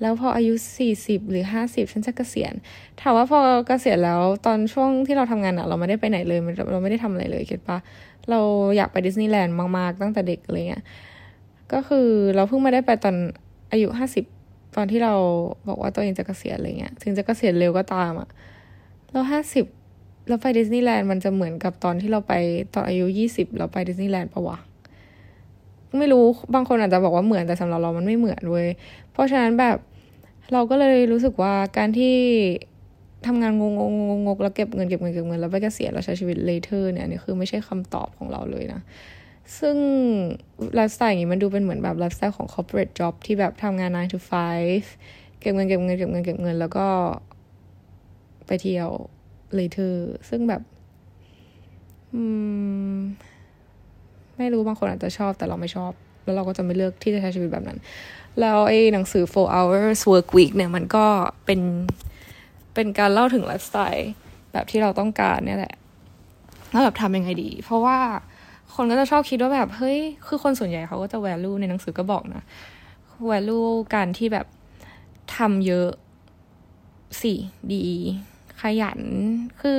[0.00, 2.54] แล้วพออายุสี่สิบหรือห้าสิบฉันจะเกษียณ
[3.00, 6.38] ถามว่าพอเกษียณแล้วตอนช่วงที่เราทำงานอะเราไม่ได้ไปไหนเลย
[6.72, 7.78] เราไม่ได้ทำอะไรเลยเก็ตปะ
[8.30, 8.40] เรา
[8.76, 10.84] อยากไปดิสนีย์แลนด์มากๆ ตั้งแต่เด็กอะไรเงี้ย
[11.72, 13.16] ก็คือเราเพิ่งมาได้ไปตอน
[13.72, 14.24] อายุห้าสิบ
[14.76, 15.14] ตอนที่เรา
[15.68, 18.28] บอกว่าตัวเองจะเกษียณอะไรเงี้ย ถึงจะเกษียณเร็วก็ตามอะ
[19.10, 19.64] เราห้าสิบ
[20.28, 22.32] เราไปดิสนีย์แลนด์มันจะเหมือนกับตอนที่เราไป
[22.74, 24.58] ตอนอายุยี่สิบเราไปดิสนีย์แลนด์ปะวะ
[25.98, 26.24] ไม่รู้
[26.54, 28.68] บางคนอาจจะบอกว่าเหมือนแต่สำหรับเรามันไม่เหมือนเว้ย
[29.12, 29.76] เพราะฉะนั้นแบบ
[30.52, 32.16] เราก็เลยรู้สึกว่าการที่
[33.26, 38.80] ทำงานงงงงงกแล้วเก็บเงินเก็บเงินเก็บเงินแล้วไปเกษียณแล้วใช้ชีวิต later เนี่ยนี่คือไม่ใช่คำตอบของเราเลยนะ
[39.58, 39.76] ซึ่ง
[40.74, 46.86] ไลฟ์สไตล์อย่างนี้มันดูเป็นเหมือนแบบไลฟ์สไตล์ของ corporate job ที่แบบทำงาน 9 to 5 เก็บเงินเก็บเงินเก็บเงินเก็บเงิน แล้วก็
[48.46, 48.88] ไปเที่ยว
[49.58, 49.92] later
[50.28, 50.62] ซึ่งแบบ
[52.14, 52.22] อื
[52.94, 52.96] ม
[54.38, 55.92] ไม่รู้บางคนอาจจะชอบแต่เราไม่ชอบ
[56.24, 57.78] แล้วเราก็จะไม่เลือกที่จะใช้ชีวิตแบบนั้น
[58.40, 61.06] แล้วไอ้หนังสือ four hours work week เนี่ยมันก็
[61.46, 61.60] เป็น
[62.74, 64.10] เป็นการเล่าถึงไลฟ์สไตล์
[64.52, 65.74] แบบที่เราต้องการเนี่ยแหละ
[66.70, 67.98] แล้วแบบทำยังไงดี เพราะว่า
[68.74, 72.42] คนก็จะชอบคิดว่าแบบ เฮ้ย คือคนส่วนใหญ่เขาก็จะ value ในหนังสือก็บอกนะ
[73.28, 74.46] value การที่แบบ
[75.36, 75.90] ทำเยอะ
[77.22, 77.34] สิ
[77.72, 77.86] ดี
[78.60, 79.00] ขยัน
[79.60, 79.78] คือ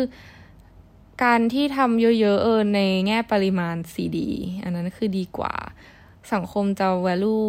[1.23, 4.29] การที่ทำเยอะๆเออในแง่ปริมาณสีดี
[4.63, 5.53] อันนั้นคือดีกว่า
[6.33, 7.47] สังคมจะ value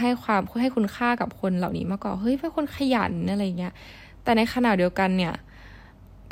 [0.00, 3.74] ให้ความให้คุณค่ากับคนเหล่านี้มากกว่าเฮ้ยเป็นคนขยันอะไรเงี้ย
[4.22, 5.34] แต่ในขณะเดียวกันเนี่ย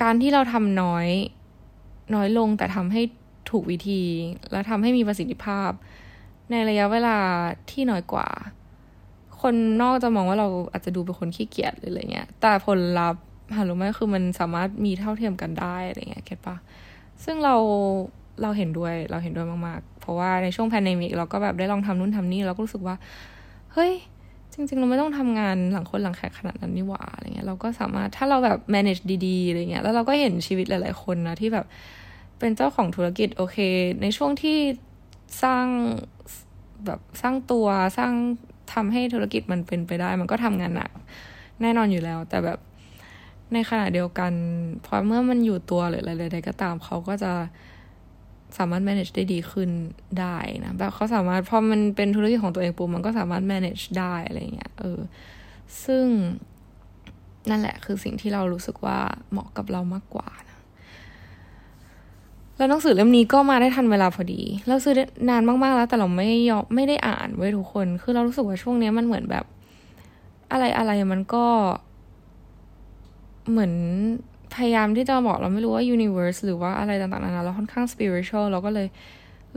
[0.02, 1.09] การที่เราทำน้อย
[2.14, 3.02] น้อยลงแต่ทำให้
[3.50, 4.02] ถูกวิธี
[4.52, 5.70] และทำให้มีประสิทธิภาพ
[6.50, 7.18] ในระยะเวลา
[7.70, 8.28] ที่น้อยกว่า
[9.40, 13.22] คนนอกจะมองว่าเราอาจจะดูเป็นคนขี้เกียจหรืออะไรเงี้ย แต่ผลลัพธ์
[13.54, 16.57] หารู้ไหมคือมันสามารถมีเท่าเทียมกันได้อะไรเงี้ย get ปะ
[17.24, 17.57] ซึ่งเรา
[18.42, 22.96] เราเห็นด้วยเราเห็นด้วยมากๆ เพราะว่าในช่วง pandemic เราก็แบบได้ลองทำนู่นทำนี่เราก็รู้สึกว่า
[23.72, 23.92] เฮ้ย
[24.52, 31.66] จริง ๆ เราไม่ต้องทำงานหลังคนหลังแขกขนาดนั้นนี่หว่าอะไรเงี้ยเราก็สามารถถ้าเราแบบ manage ดีๆอะไรเงี้ยแล้วเราก็เห็นชีวิตหลาย ๆ คนนะที่แบบ
[32.38, 33.57] เป็นเจ้าของธุรกิจโอเค
[34.02, 34.59] ในช่วงที่
[35.42, 35.66] สร้าง
[36.87, 37.66] แบบสร้างตัว
[37.98, 38.12] สร้าง
[38.74, 40.90] ทำให้ธุรกิจมันเป็นไปได้ มันก็ทำงานหนัก
[41.62, 42.59] แน่นอนอยู่แล้ว แต่แบบ
[43.54, 44.32] ในขณะเดียวกัน
[44.84, 47.32] พอเมื่อมันอยู่ตัวหรืออะไรใดๆก็ตามเขาก็จะ
[48.56, 49.70] สามารถ manage ได้ดีขึ้น
[50.20, 54.98] ได้นะแบบเขาสามารถพอมันเป็นธุรกิจของตัวเองปุ๊บมันก็สามารถ manage ได้อะไรเงี้ยเออ
[55.84, 56.04] ซึ่ง
[57.50, 58.98] นั่นแหละคือสิ่งที่เรารู้สึกว่า
[59.30, 60.58] เหมาะกับเรามากกว่านะ
[62.56, 64.94] แล้วหนังสือเล่มนี้ก็มาได้ทันเวลาพอดี เราซื้อ
[65.28, 69.44] นานมากๆแล้ว แต่เราไม่ยอมไม่ได้อ่านไว้ทุกคน คือเรารู้สึกว่าช่วงนี้มันเหมือนแบบ
[70.52, 71.46] อะไรอะไรมันก็
[73.50, 73.72] เหมือน
[74.54, 78.88] พยายามที่จะบอกเราไม่รู้ว่า universe หรือว่าอะไรต่างๆนานาเราค่อนข้าง spiritual เราก็เลย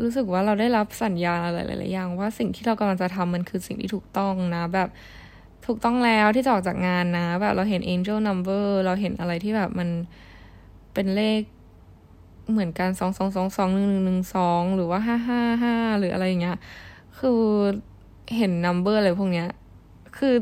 [0.02, 4.89] รู้สึกว่าเราได้รับสัญญาณอะไรหลายๆอย่าง ว่าสิ่งที่เรากำลังจะทำมันคือสิ่งที่ถูกต้องนะ แบบ
[5.65, 9.89] ถูกต้องแล้วที่จะออกจากงานนะ แบบเราเห็น angel number เราเห็นอะไรที่แบบมัน
[10.93, 11.41] เป็นเลข
[12.52, 16.58] เหมือนกันสองสองสองสองหนึ่งหนึ่งหนึ่งสองหรือว่าห้าห้าห้าหรืออะไรอย่างเงี้ย
[17.19, 17.41] คือ
[18.36, 19.47] เห็น number อะไรพวกเนี้ย
[20.17, 20.36] คือ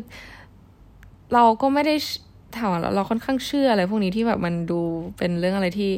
[1.34, 1.96] เราก็ไม่ได้
[2.58, 4.80] ถามเราเราค่อนข้างเชื่ออะไรพวกนี้ที่แบบมันดู
[5.18, 5.92] เป็นเรื่องอะไรที่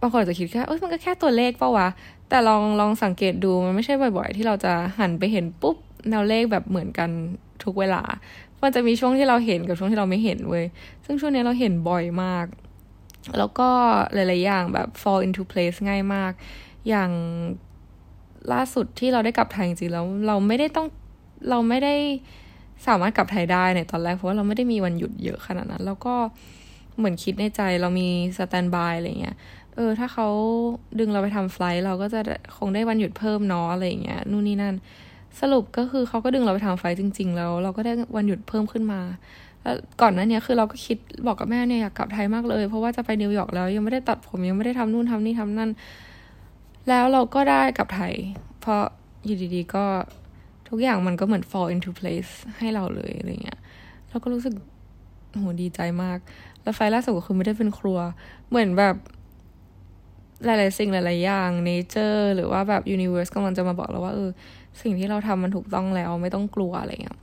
[0.00, 1.88] บางคนอาจจะคิดแค่เอ้ยมันก็แค่ตัวเลขเปล่าวะ
[2.28, 5.76] แต่ลองลองสังเกตดูมันไม่ใช่บ่อยๆ ที่เราจะหันไปเห็นปุ๊บ
[6.10, 7.10] แนวเลขแบบเหมือนกัน
[7.64, 8.02] ทุกเวลา
[8.62, 10.64] มันจะมีช่วงที่เราเห็นกับช่วงที่เราไม่เห็นเว้ย
[11.04, 12.46] ซึ่งช่วงนี้เราเห็นบ่อยมาก
[13.38, 13.68] แล้วก็
[14.14, 16.32] หลายๆอย่างแบบ fall into place ง่ายมาก
[16.88, 17.10] อย่าง
[18.52, 20.86] ล่าสุดที่เราได้กลับไทยจริงๆแล้วเราไม่ได้ต้อง
[21.50, 21.94] เราไม่ได้
[22.86, 26.14] สามารถกลับไทยได้ในตอนแรกเพราะว่าเราไม่ได้มีวันหยุดเยอะขนาดนั้น แล้วก็
[26.98, 29.36] เหมือนคิดในใจเรามี standby อะไรเงี้ย
[29.74, 30.28] เออถ้าเขา
[30.98, 32.20] ดึงเราไปทำ flight เราก็จะ
[32.56, 34.74] คงได้วันหยุดเพิ่มเนาะอะไรเงี้ยนู่นนี่นั่น
[35.40, 39.00] สรุปก็คือเขาก็ดึงเราไปทำ flight จริง ๆ แล้ว เราก็ได้วันหยุดเพิ่มขึ้นมา
[39.62, 45.70] แล้วก่อนหน้านี้คือเราก็คิดบอกกับแม่เนี่ยอยากกลับไทยมากเลย เพราะว่าจะไปนิวยอร์กแล้ว ยังไม่ได้ตัดผมยังไม่ได้ทำนู่นทำนี่ทำนั่น
[46.88, 48.14] แล้วเราก็ได้กลับไทย
[48.60, 48.82] เพราะ
[49.24, 49.84] อยู่ดีๆก็
[50.70, 53.58] ทุกอย่างมันก็เหมือน fall into place ให้เราเลยอะไรเงี้ย
[54.10, 54.54] เราก็รู้สึก
[55.32, 56.18] โหดีใจมาก
[56.62, 57.98] แล้วไฟล่าสุดก็คือไม่ได้เป็นครัว
[58.48, 58.96] เหมือนแบบ
[60.44, 64.30] หลายๆสิ่งหลายๆอย่าง nature หรือว่าแบบ universe กำลังจะมาบอกเราว่าเออ
[64.82, 67.18] สิ่งที่เราทำมันถูกต้องแล้วไม่ต้องกลัวอะไรเงี้ย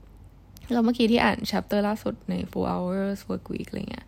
[0.74, 4.06] เราเมื่อกี้ที่อ่าน chapter ล่าสุดใน four hours work week อะไรเงี้ย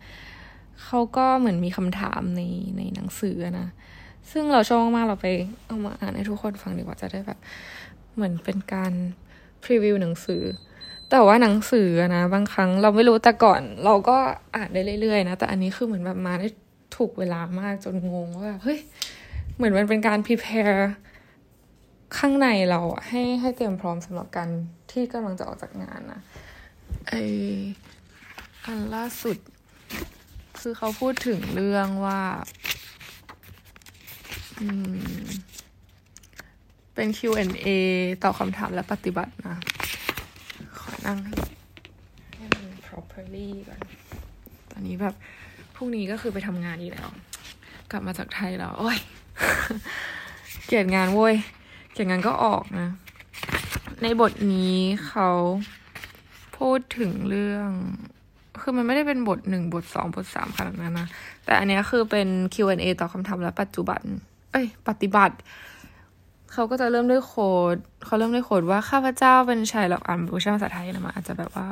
[0.84, 2.42] เขาก็เหมือนมีคำถามใน
[2.76, 3.68] ในหนังสือนะ
[4.30, 5.26] ซึ่งเราชอบมากเราไป
[5.66, 7.38] เอามาอ่านให้ทุกคนฟังดีกว่าจะได้แบบ
[8.14, 8.92] เหมือนเป็นการ
[9.64, 10.42] พรีวิวหนังสือ
[11.10, 14.16] แต่ว่าหนังสือนะบางครั้งเราไม่รู้แต่ก่อน เราก็
[14.56, 16.48] อ่านได้เรื่อยๆนะแต่อันนี้คือเหมือนแบบมาได้
[16.96, 18.78] ถูกเวลามากจนงงว่าเฮ้ย
[19.56, 20.80] เหมือนมันเป็นการ prepare
[22.18, 24.48] ข้างในเราให้ให้เตรียมพร้อมสำหรับการ
[24.92, 26.20] ที่กำลังจะออกจากงานนะ
[27.08, 27.12] ไอ
[28.64, 29.36] อันล่าสุด
[30.60, 32.20] คือเขาพูดถึงเรื่องว่า
[34.58, 35.24] อืม
[37.02, 37.68] เป็น Q&A
[38.22, 39.56] ตอบคำถามและปฏิบัตินะ
[40.78, 41.34] ขอนั่งให้
[42.34, 43.80] ให้มัน properly ก่อน
[44.70, 45.14] ตอนนี้แบบ
[45.74, 47.08] พรุ่งนี้ก็คือไปทำงานอีกแล้ว
[47.90, 48.98] กลับมาจากไทยแล้ว โอ้ย
[50.66, 51.34] เกลียดงานโว้ย
[51.92, 52.88] เกลียดงานก็ออกนะ
[54.02, 54.76] ในบทนี้
[55.08, 55.30] เขา
[56.58, 57.70] พูดถึงเรื่อง
[58.60, 61.08] คือมันไม่ได้เป็นบทหนึ่งบทสองบทสามขนาดนั้นนะ
[61.44, 64.02] แต่อันนี้คือเป็น Q&A ตอบคำถามและปัจจุบัน
[64.52, 65.36] เอ้ย ปฏิบัติ
[66.52, 71.66] เขาก็จะเริ่มด้วยโค้ดเขาเริ่มด้วยโค้ดว่าข้าพเจ้าเป็นชายหลักอ่านเวอร์ชันภาษาไทยนะมันอาจจะแบบว่า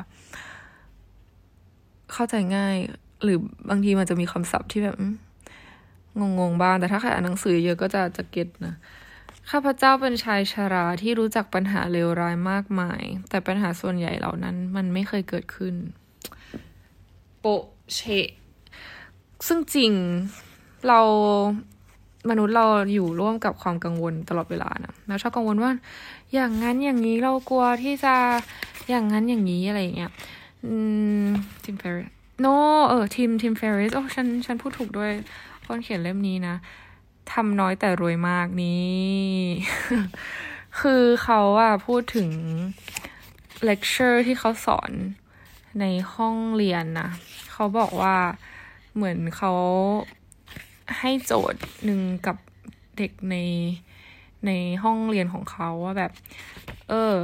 [2.12, 2.76] เข้าใจง่าย
[3.22, 3.38] หรือ
[3.70, 4.96] บางทีมันจะมีคำศัพท์ที่แบบ
[6.40, 8.74] งงๆบ้าง แต่ถ้าใครอ่านหนังสือเยอะก็จะจะเก็ตนะ
[9.50, 15.74] ข้าพเจ้าเป็นชายชาราที่รู้จักปัญหาเลวร้ายมากมาย แต่ปัญหาส่วนใหญ่เหล่านั้น มันไม่เคยเกิดขึ้น
[17.40, 17.46] โป
[17.94, 18.00] เช
[19.46, 19.92] ซึ่งจริง
[20.88, 21.00] เรา
[22.30, 25.70] มนุษย์เราอยู่ร่วมกับความกังวลตลอดเวลานะเราชอบกังวลว่า
[26.34, 28.14] อย่างนั้นอย่างนี้เรากลัวที่จะ
[28.90, 30.12] อย่างนั้นอย่างนี้อะไรอย่างเงี้ย
[31.64, 32.10] Tim Ferriss
[32.40, 32.46] โน
[32.88, 35.10] เออ Tim Tim Ferriss โอ้ฉันฉันพูดถูกด้วย
[35.66, 36.56] คนเขียนเล่มนี้นะ
[37.32, 39.36] ทำน้อยแต่รวยมากนี่
[40.80, 42.28] คือเขาอะพูดถึง
[43.64, 44.90] เลคเชอร์ที่เขาสอน
[45.80, 47.10] ในห้องเรียนนะ
[47.52, 48.16] เขาบอกว่า
[48.94, 49.52] เหมือนเขา
[50.98, 52.36] ให้โจทย์หนึ่งกับ
[52.98, 53.36] เด็กใน
[54.46, 54.50] ใน
[54.82, 56.12] ห้องเรียนของเขาว่าแบบ
[56.88, 57.14] เออ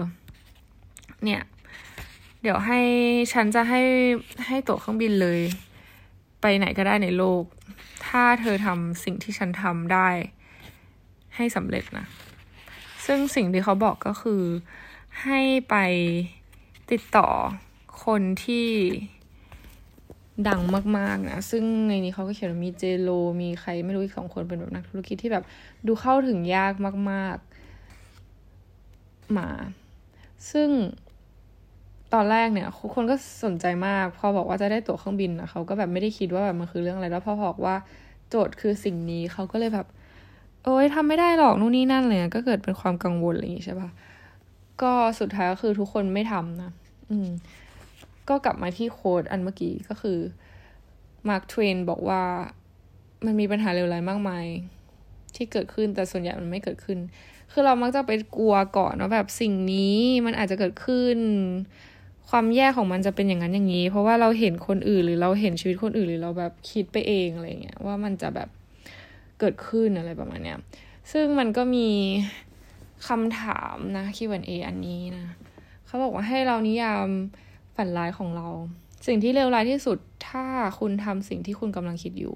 [1.24, 1.42] เนี่ย
[2.42, 2.80] เดี๋ยวให้
[3.32, 3.82] ฉันจะให้
[4.46, 5.40] ให้ตั๋วเครื่องบินเลย
[6.40, 7.44] ไปไหนก็ได้ในโลก
[8.06, 10.08] ถ้าเธอทำสิ่งที่ฉันทำได้
[11.36, 12.06] ให้สำเร็จนะ
[13.06, 14.42] ซึ่งสิ่งที่เขาบอกก็คือ
[15.22, 15.76] ให้ไป
[16.90, 17.28] ติดต่อ
[18.04, 18.68] คนที่
[20.48, 20.60] ดัง
[20.98, 23.08] มากๆนะ ซึ่งในนี้เขาก็เขียนมีเจโล
[23.42, 25.44] มีใครไม่รู้อีกสองคนเป็นแบบนักธุรกิจที่แบบ
[25.86, 26.72] ดูเข้าถึงยาก
[27.10, 29.48] มากๆ มา
[30.52, 30.68] ซึ่ง
[32.14, 37.74] ตอนแรกเนี่ยคนก็สนใจมาก พอบอกว่าจะได้ตั๋วเครื่องบินนะเขาก็แบบไม่ได้คิดว่าแบบมันคือเรื่องอะไร แล้วพอบอกว่า
[38.28, 39.86] โจทย์คือสิ่งนี้เขาก็เลยแบบ
[40.64, 43.90] โอ้ยทำไม่ได้หรอกนู่นนี่นั่นเลยก็เกิดเป็นความกังวลอะไรอย่างนี้ใช่ปะ
[44.82, 46.72] ก็สุดท้ายก็คือทุกคนไม่ทำนะ
[47.10, 47.28] อืม
[48.28, 50.18] ก็กลับมาที่โค้ดอันเมื่อกี้ก็คือ
[51.28, 52.22] มาร์คทเวนบอกว่า
[53.24, 54.46] มันมีปัญหาเลวร้ายมากมาย
[55.36, 56.98] ที่เกิดขึ้นแต่ส่วนใหญ่มันไม่เกิดขึ้น
[57.52, 61.18] คือเรามักจะไปกลัวก่อนว่าแบบสิ่งนี้มันอาจจะเกิดขึ้น
[62.30, 68.48] ความแย่ของมันจะเป็นอย่างนั้นอย่างนี้ เพราะว่าเราเห็นคนอื่นหรือเราเห็นชีวิตคนอื่นหรือเราแบบคิดไปเองอะไรเงี้ยว่ามันจะแบบ
[69.40, 70.58] เกิดขึ้นอะไรประมาณเนี้ย
[71.12, 71.88] ซึ่งมันก็มี
[73.08, 75.26] คำถามนะ Q&A อันนี้นะ
[75.86, 77.08] เขาบอกว่าให้เรานิยาม
[77.76, 78.48] ฝันร้ายของเรา
[79.06, 80.44] สิ่งที่เลวร้ายที่สุดถ้า
[80.78, 82.34] คุณทำสิ่งที่คุณกำลังคิดอยู่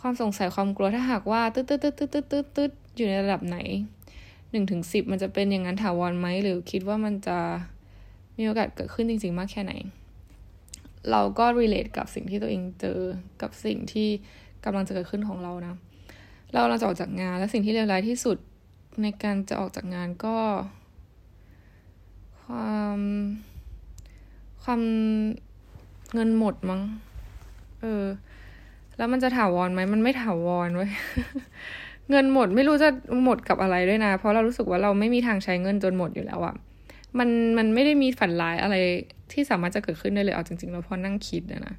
[0.00, 3.58] ความสงสัยความกลัวถ้าหากว่าตึ๊ดตึ๊ดตึ๊ดตึ๊ดตึ๊ดตึ๊ดตึ๊ดอยู่ในระดับไหน
[4.50, 7.38] หนึ่งถึงสิบมันจะเป็นอย่างนั้นถาวรไหมหรือคิดว่ามันจะ
[8.38, 9.72] มีโอกาสเกิดขึ้นจริง ๆ มากแค่ไหน
[11.10, 12.98] เราก็ relate กับสิ่งที่ตัวเองเจอ
[13.42, 14.08] กับสิ่งที่
[14.64, 15.74] กำลังจะเกิดขึ้นของเรานะ
[16.52, 18.36] เราเราจะออกจากงานและสิ่งที่เลวร้ายที่สุด
[19.02, 20.36] ในการจะออกจากงานก็
[22.42, 22.98] ความ
[24.64, 24.80] ความ
[26.14, 26.80] เงินหมดมั้ง
[27.80, 28.04] เออ
[28.96, 30.90] แล้วมันจะถาวรไหม มันไม่ถาวรเว้ย
[32.10, 32.88] เงินหมดไม่รู้จะ
[33.24, 36.54] หมดกับอะไรด้วยนะ เพราะเรารู้สึกว่าเราไม่มีทางใช้เงินจนหมดอยู่แล้วอะ
[37.18, 38.76] มันมันไม่ได้มีฝันร้ายอะไร
[39.32, 41.74] ที่สามารถจะเกิดขึ้นได้เลย เอาจริงๆแล้วพอนั่งคิดนะนะ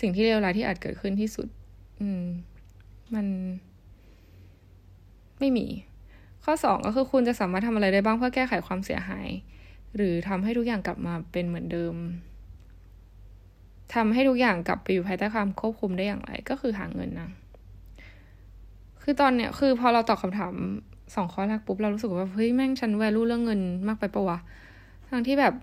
[0.00, 1.48] สิ่งที่เลวร้ายที่อาจเกิดขึ้นที่สุด
[2.00, 2.22] อืม
[3.14, 3.26] มัน
[5.38, 5.66] ไม่มี
[6.44, 9.28] ข้อสองก็คือคุณจะสามารถทำอะไรได้บ้างเพื่อแก้ไขความเสียหาย
[9.96, 11.94] หรือทำให้ทุกอย่างกลับมาเป็นเหมือนเดิม
[13.94, 17.30] ทำให้ทุกอย่างกลับไปอยู่ภายใต้ความควบคุมได้อย่างไร ก็คือหาเงินนะ
[19.02, 20.54] คือตอนเนี้ยคือพอเราตอบคาถาม
[21.14, 24.38] สองข้อแรกปุ๊บเรารู้สึกว่าเฮ้ยแม่งฉันแวลูเรื่องเงินมากไปปะวะ
[25.10, 25.54] ทั้งที่แบบ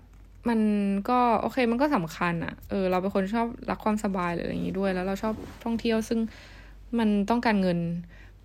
[0.48, 0.60] มัน
[1.08, 6.18] ก็โอเคมันก็สำคัญอะเออเราเป็นคนชอบรักความสบายหรืออะไรอย่างนี้ด้วย แล้วเราชอบท่องเที่ยวซึ่ง
[6.98, 7.78] มันต้องการเงิน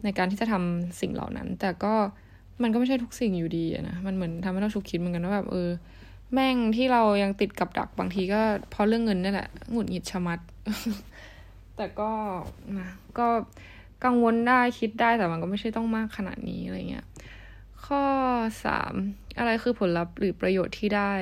[0.04, 1.93] ในการที่จะทำสิ่งเหล่านั้น แต่ก็
[2.62, 5.69] มันก็ไม่ใช่ทุกสิ่งอยู่ดีนะ มันเหมือนทำให้เราฉุกคิดเหมือนกันว่าแบบเออ
[6.34, 10.39] แม่งที่เรายังติดกับดักบางทีก็เพราะเรื่องเงินนี่แหละหงุดหงิดชะมัด
[11.76, 12.12] แต่ก็
[12.80, 13.28] นะก็
[14.06, 17.06] กังวลได้คิดได้แต่มันก็ไม่ใช่ต้องมากขนาดนี้อะไรเงี้ย
[17.86, 18.04] ข้อ
[18.65, 18.93] สาม
[19.38, 21.13] อะไรคือผลลัพธ์หรือประโยชน์ที่ได้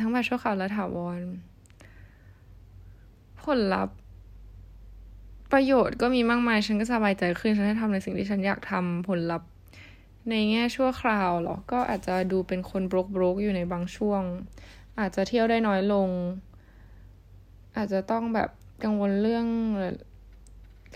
[0.00, 1.20] ทั้งแบบชั่วคราวและถาวร
[3.44, 3.96] ผลลัพธ์
[5.52, 9.48] ประโยชน์ก็มีมากมาย ฉันก็สบายใจขึ้น ฉันได้ทำในสิ่งที่ฉันอยากทำผลลัพธ์
[10.30, 14.22] ในแง่ชั่วคราวหรอ ก็อาจจะดูเป็นคนบรกบรกอยู่ในบางช่วง
[15.00, 16.08] อาจจะเที่ยวได้น้อยลง
[17.76, 18.50] อาจจะต้องแบบ
[18.84, 19.46] กังวลเรื่อง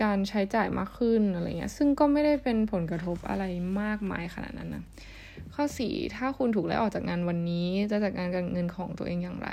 [0.03, 3.43] การใช้จ่ายมากขึ้นอะไรเงี้ย ซึ่งก็ไม่ได้เป็นผลกระทบอะไร
[3.81, 4.83] มากมายขนาดนั้นนะ
[5.53, 9.49] ข้อสี่ถ้าคุณถูกไล่ออกจากงานวันนี้ จะจัดการการเงินของตัวเองอย่างไร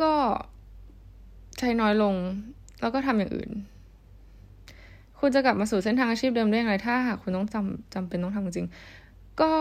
[0.00, 0.14] ก็
[1.58, 2.14] ใช้น้อยลง
[2.80, 3.50] แล้วก็ทำอย่างอื่น
[5.24, 8.68] คุณจะกลับมาสู่เส้นทางอาชีพเดิมได้อย่างไร ถ้าหากคุณต้องจำจำเป็นต้องทำจริง
[9.40, 9.52] ก็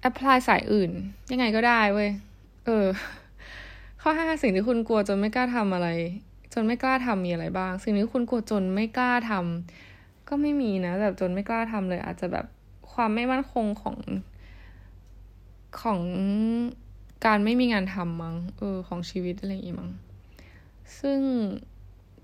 [0.00, 0.90] แอพพลายสายอื่น
[1.32, 2.10] ยังไงก็ได้เว้ย
[2.66, 2.86] เออ
[4.00, 5.88] ข้อห้าสิ่งที่คุณกลัวจนไม่กล้าทำอะไร
[6.54, 12.46] จนไม่กล้าทำมีอะไรบ้าง สิ่งที่คุณกลัวจนไม่กล้าทำก็ไม่มีนะแบบจนไม่กล้าทำเลย อาจจะแบบ
[12.92, 13.96] ความไม่มั่นคงของ
[15.80, 16.00] ของ
[17.26, 19.90] การไม่มีงานทำมั้ง เออ ของชีวิตอะไรอย่างงี้มั้ง
[21.00, 21.20] ซึ่ง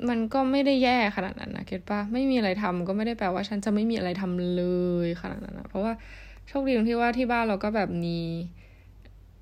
[0.09, 4.65] มันก็ไม่ได้แย่ขนาดนั้นนะเก็ตปะไม่มีอะไรทำก็ไม่ได้แปลว่าฉันจะไม่มีอะไรทำเล
[5.07, 5.93] ยขนาดนั้นนะเพราะว่า
[6.49, 8.19] โชคดีตรงที่ว่าที่บ้านเราก็แบบมี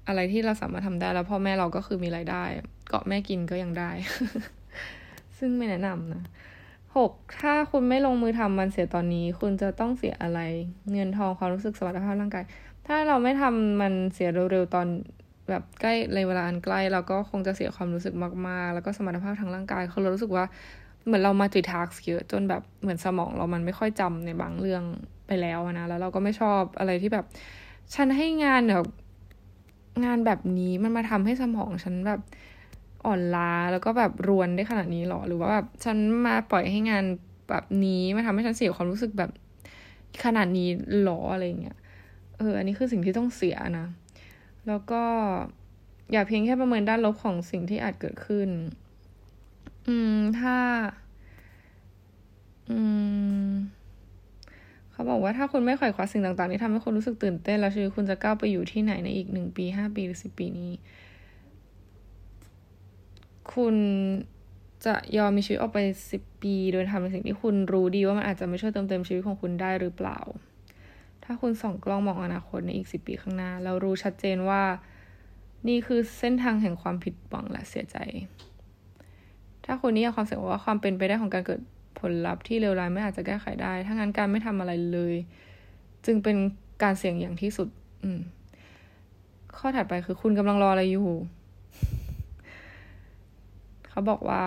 [0.09, 2.45] อะไรที่เราสามารถทำได้ แล้วพ่อแม่เราก็คือมีรายได้
[2.89, 3.91] เกาะแม่กินก็ยังได้
[5.39, 6.23] ซึ่งไม่แนะนำนะ
[6.97, 10.41] หกถ้าคุณไม่ลงมือทำมันเสียตอนนี้ คุณจะต้องเสียอะไร
[10.93, 12.45] เงินทองความรู้สึกสมรรถภาพร่างกาย
[12.87, 14.87] ถ้าเราไม่ทำมันเสียเร็วๆตอน
[15.49, 18.15] แบบใกล้ในเวลาอันใกล้เราก็คงจะเสียความรู้สึก
[18.49, 20.45] มากๆ แล้วก็สมรรถภาพทางร่างกายคือเรารู้สึกว่า
[21.05, 24.83] เหมือนเรามาติดทักเยอะจนแบบเหมือนสมองเรามันไม่ค่อยจำในบางเรื่อง
[25.27, 27.25] ไปแล้วนะแล้วเราก็ไม่ชอบอะไรที่แบบ
[27.95, 28.87] ฉันให้งานแบบ
[30.05, 32.21] งานแบบนี้มันมาทำให้สมองฉันแบบ
[33.07, 37.05] อ่อนล้าแล้วก็แบบรวนได้ขนาดนี้หรอ หรือว่าแบบฉันมาปล่อยให้งาน
[37.51, 39.31] แบบนี้มาทำให้ฉันเสียความรู้สึกแบบ
[40.25, 40.69] ขนาดนี้
[41.01, 41.77] หรออะไรเงี้ย
[42.39, 43.87] เออ อันนี้คือสิ่งที่ต้องเสียนะ
[44.69, 45.03] แล้วก็
[46.13, 48.49] อย่าเพียงแค่ประเมินด้านลบของสิ่งที่อาจเกิดขึ้น
[49.89, 50.57] อืม ถ้า
[52.71, 52.79] อื
[53.47, 53.51] ม
[54.93, 60.73] เขาบอกว่าถ้าคุณไม่ข่อยคว้าสิ่งต่างๆที่ทำให้คุณรู้สึกตื่นเต้น แล้วชีวิตคุณจะก้าวไปอยู่ที่ไหนในอีกหนึ่งปีห้าปีหรือสิบปีนี้
[63.55, 63.77] คุณ
[64.87, 65.79] จะยอมมีชีวิตออกไป
[66.11, 70.19] สิบปี โดยทำในสิ่งที่คุณรู้ดีว่ามันอาจจะไม่ช่วยเติมเต็มชีวิตของคุณได้หรือเปล่า
[71.25, 74.63] ถ้าคุณส่องกล้องมองอนาคตในอีกสิบปีข้างหน้า เรารู้ชัดเจนว่า
[75.69, 77.97] นี่คือเส้นทางแห่งความผิดหวังและเสียใจ
[79.65, 81.61] ถ้าคุณนิยามความเสี่ยงว่าความเป็นไปได้ของการเกิด
[82.01, 85.15] ผลลัพธ์ที่เลวร้ายไม่อาจจะแก้ไขได้ ถ้างั้นการไม่ทำอะไรเลย
[86.07, 86.37] จึงเป็น
[86.83, 87.69] การเสี่ยงอย่างที่สุด
[88.03, 88.21] อืม
[89.57, 91.11] ข้อถัดไปคือคุณกำลังรออะไรอยู่
[93.89, 94.43] เขาบอกว่า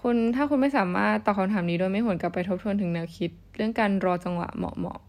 [0.00, 5.00] คุณถ้าคุณไม่สามารถตอบคำถามนี้โดยไม่หวนกลับไปทบทวนถึงแนวคิด เรื่องการรอจังหวะเหมาะ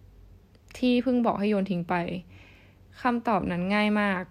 [0.77, 1.95] ที่เพิ่งบอกให้โยนทิ้งไป
[3.01, 4.21] คำตอบนั้นง่ายมาก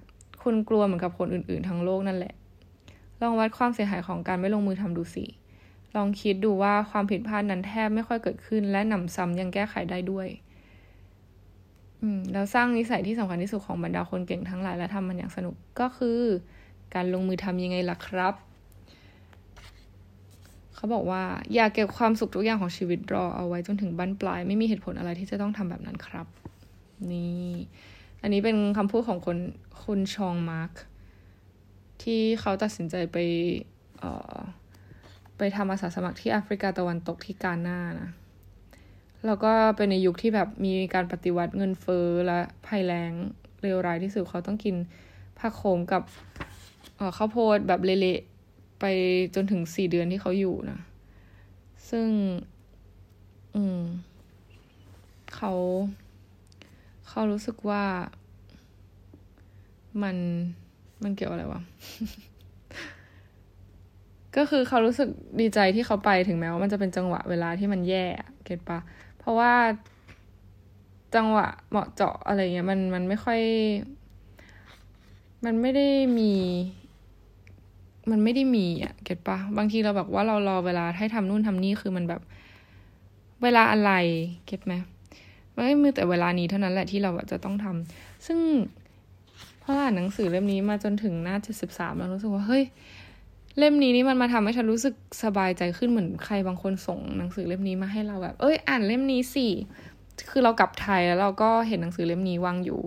[0.43, 2.35] คุณกลัวเหมือนกับคนอื่นๆ ทั้งโลกนั่นแหละ
[3.21, 5.25] ลองวัดความเสียหายของการไม่ลงมือทำดูสิ
[5.97, 10.29] ลองคิดดูว่าความผิดพลาดนั้นแทบไม่ค่อยเกิดขึ้น และหนำซ้ำยังแก้ไขได้ด้วย
[12.03, 16.21] อืม แล้วสร้างนิสัยที่สำคัญที่สุดของบรรดาคนเก่งทั้งหลายและทำมันอย่างสนุกก็คือ
[16.95, 18.35] การลงมือทำยังไงล่ะครับ
[20.79, 21.23] เขาบอกว่า
[21.55, 26.27] อย่าเก็บความสุขทุกอย่างของชีวิตรอเอาไว้จนถึงบั้นปลาย ไม่มีเหตุผลอะไรที่จะต้องทำแบบนั้นครับ
[27.13, 27.53] นี่
[28.23, 29.39] อันนี้เป็นคำพูดของคน
[29.85, 30.73] คุณชองมาร์ก
[32.03, 33.17] ที่เขาตัดสินใจไป
[33.99, 34.37] เอ่อ
[35.39, 38.09] ไปทำอาสาสมัครที่แอฟริกาตะวันตกที่กาหน้านะ
[39.27, 43.13] แล้วก็เป็นในยุคที่แบบมีการปฏิวัติเงินเฟ้อและภัยแล้ง
[43.63, 44.77] เร็วร้ายที่สุดเขาต้องกิน
[45.39, 46.03] ผักโขมกับ
[47.17, 48.21] ข้าวโพดแบบเละ
[48.81, 48.85] ไป
[49.35, 50.79] จนถึงสี่เดือนที่เขาอยู่นะ
[51.91, 52.09] ซึ่ง
[53.55, 53.81] อืม
[55.35, 55.53] เขา
[57.09, 57.85] เขารู้สึกว่า
[60.03, 60.17] มัน
[61.03, 61.61] มันเกี่ยวอะไรวะ
[64.37, 65.09] ก็คือเขารู้สึก
[65.41, 68.05] ดีใจที่เขาไปถึงแม้ว่ามันจะเป็นจังหวะเวลาที่มันแย่
[68.45, 68.79] เก็ตปะ
[69.19, 69.53] เพราะว่า
[71.15, 73.41] จังหวะเหมาะเจาะอะไรเงี้ยมันมันไม่ค่อย
[75.45, 75.89] มันไม่ได้
[76.19, 76.33] มี
[78.11, 82.21] มันไม่ได้มีอะเก็ตปะบางทีเราแบบว่าเรารอเวลาให้ทำนู่นทำนี่คือมันแบบ
[83.43, 83.93] เวลาอะไร
[84.47, 84.75] เก็ตไหม
[85.55, 88.39] ไม่มีแต่เวลานี้เท่านั้นแหละที่เราจะต้องทำซึ่ง
[89.63, 92.65] พออ่านหนังสือเล่มนี้มาจนถึงหน้าเจ็ดสิบสามแล้วรู้สึกว่าเฮ้ย
[93.59, 94.95] เล่มนี้นี่มันมาทำให้ฉันรู้สึก
[95.25, 99.47] สบายใจขึ้นเหมือนใครบางคนส่งหนังสือเล่มนี้มาให้เราแบบ เอ้ย อ่านเล่มนี้สิ
[100.31, 102.81] คือเรากลับไทยแล้วเราก็เห็นหนังสือเล่มนี้วางอยู่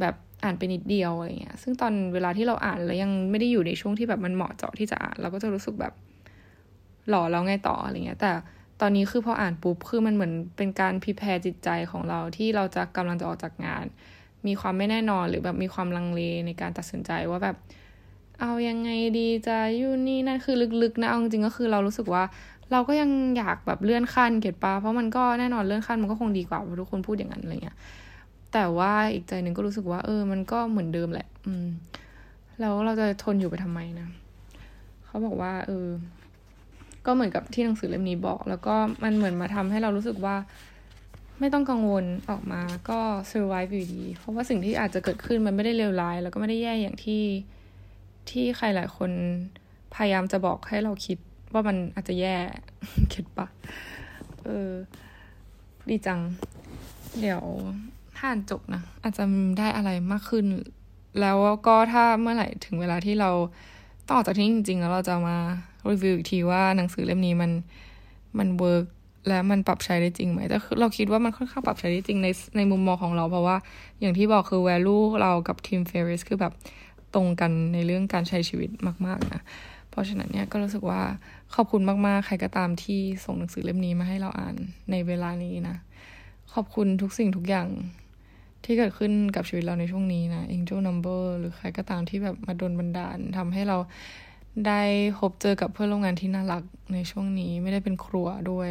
[0.00, 5.92] แบบ อ่านไปนิดเดียวอะไรเงี้ย ซึ่งตอนเวลาที่เราอ่านแล้วยังไม่ได้อยู่ในช่วงที่แบบมันเหมาะเจาะที่จะอ่านเราก็จะรู้สึกแบบ
[7.08, 8.32] หล่อแล้วไงต่ออะไรเงี้ย แต่
[8.80, 13.84] ตอนนี้คือพออ่านปุ๊บคือมันเหมือนเป็นการพิแพรจิตใจของเราที่เราจะกำลังจะออกจากงาน
[14.46, 17.56] มีความไม่แน่นอนหรือแบบมีความลังเลในการตัดสินใจว่าแบบ
[18.40, 22.22] เอายังไงดีจะอยู่นี่นั่นคือลึกๆนะเอาจริงก็คือเรารู้สึกว่า
[22.72, 27.76] เราก็ยังอยากแบบเลื่อนขั้นเก็ตปะเพราะมันก็แน่นอนเลื่อนขั้นมันก็คงดีกว่าทุกคนพูดอย่างนั้นอะไรเงี้ย
[28.52, 31.66] แต่ว่าอีกใจหนึ่งก็รู้สึกว่า เออ มันก็เหมือนเดิมแหละ อืม
[32.60, 34.08] แล้วเราจะทนอยู่ไปทำไมนะ
[35.04, 35.88] เขาบอกว่า เออ
[37.06, 38.74] ก็เหมือนกับที่หนังสือเล่มนี้บอก แล้วก็
[39.04, 40.36] มันเหมือนมาทำให้เรารู้สึกว่า
[41.40, 42.98] ไม่ต้องกังวลออกมาก็
[43.30, 47.24] survive อยู่ดี เพราะว่าสิ่งที่อาจจะเกิดขึ้นมันไม่ได้เลวร้าย แล้วก็ไม่ได้แย่อย่างที่
[48.30, 49.10] ที่ใครหลายคน
[49.94, 51.18] พยายามจะบอกให้เราคิด
[51.52, 52.36] ว่ามันอาจจะแย่
[53.14, 53.46] คิดปะ
[54.44, 54.72] เออ
[55.88, 56.20] ดีจัง
[57.20, 57.42] เดี๋ยว
[58.18, 59.24] ถ้าอ่านจบนะอาจจะ
[59.58, 60.46] ได้อะไรมากขึ้น
[61.20, 63.30] แล้วก็ถ้าเมื่อไหร่ถึงเวลาที่เรา
[64.06, 65.36] ต้องออกจากที่จริงๆ แล้วเราจะมา
[65.88, 67.50] รีวิวอีกทีว่าหนังสือเล่มนี้มัน
[68.38, 68.84] มัน work
[69.28, 73.56] และมันปรับใช้ได้จริงไหมแต่คือเราคิดว่ามันค่อนข้างปรับใช้ได้จริงในในมุมมองของเราเพราะว่า
[74.00, 76.52] อย่างที่บอกคือ value เรากับทีมเฟร s คือแบบ
[77.14, 78.70] ตรงกันในเรื่องการใช้ชีวิต
[79.06, 79.40] มากๆนะ
[79.90, 81.02] เพราะฉะนั้นเนี่ยก็รู้สึกว่า
[81.54, 84.54] ขอบคุณมากๆ ใครก็ตามที่ส่งหนังสือเล่มนี้มาให้เราอ่าน
[84.90, 85.76] ในเวลานี้นะ
[86.54, 87.68] ขอบคุณทุกสิ่งทุกอย่าง
[88.64, 93.78] ที่เกิดขึ้นกับชีวิตเราในช่วงนี้นะ Angel Number หรือใครก็ตามที่แบบมาโดนบันดาลทำให้เรา
[94.66, 94.82] ได้
[95.18, 98.68] พบเจอกับเพื่อนร่วมงานที่น่ารักในช่วงนี้ไม่ได้เป็นครัวด้วย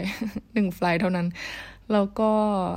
[0.54, 1.28] หนึ่งไฟล์เท่านั้น
[1.94, 2.32] แล้วก็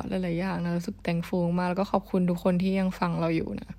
[0.08, 3.70] หลาย ๆ อย่างนะรู้สึกแต่งฟูมากแล้วก็ขอบคุณทุกคนที่ยังฟังเราอยู่นะ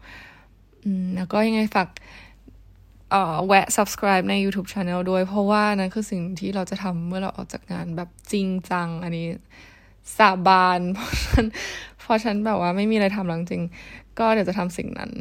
[0.83, 1.87] อืมแล้วก็ยังไงฝาก
[3.11, 9.27] เอ่อแวะ subscribe ใน YouTube Channel ด้วย เพราะว่านั่นคือสิ่งที่เราจะทำเมื่อเราออกจากงานแบบจริงจัง อันนี้
[10.17, 11.47] สาบาน เพราะฉะนั้น
[12.03, 13.63] เพราะฉันแบบว่าไม่มีอะไรทำแล้วจริง
[14.19, 15.11] ก็เดี๋ยวจะทำสิ่งนั้น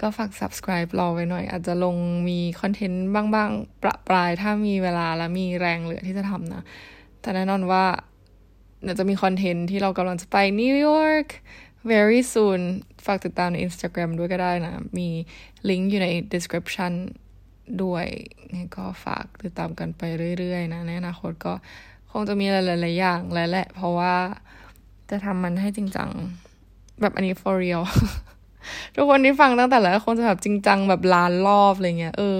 [0.00, 1.96] ก็ฝาก subscribe รอไว้หน่อย อาจจะลง
[2.28, 6.62] มี content บ้างๆ ประปรายถ้ามีเวลาและมีแรงเหลือที่จะทำนะ
[7.20, 7.84] แต่แน่นอนว่า
[8.82, 11.26] เดี๋ยวจะมี content ที่เรากำลังจะไปนิวยอร์ก
[11.90, 12.60] very soon
[13.06, 15.08] ฝากติดตามใน Instagram ด้วยก็ได้นะ มี
[15.68, 16.92] ลิงก์อยู่ใน description
[17.82, 18.06] ด้วย
[18.54, 20.02] นี่ก็ฝากติดตามกันไป
[20.38, 21.52] เรื่อยๆ นะ ในอนาคตก็
[22.10, 22.54] คงจะมีห
[22.84, 24.14] ลายๆอย่างแล้วแหละ เพราะว่า
[25.10, 26.10] จะทำมันให้จริงจัง
[27.00, 27.82] แบบอันนี้ for real
[28.94, 32.36] ทุกคนที่ฟังตั้งแต่แรกคงจะแบบจริงจังแบบล้านรอบอะไรเงี้ย เออ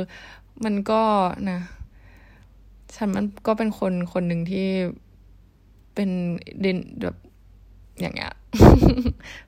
[0.64, 1.02] มันก็
[1.50, 1.60] นะ
[2.94, 4.68] ฉันมันก็เป็นคนคนหนึ่งที่
[5.94, 6.10] เป็น
[6.60, 7.16] เด่นแบบ
[8.00, 8.32] อย่างเงี้ย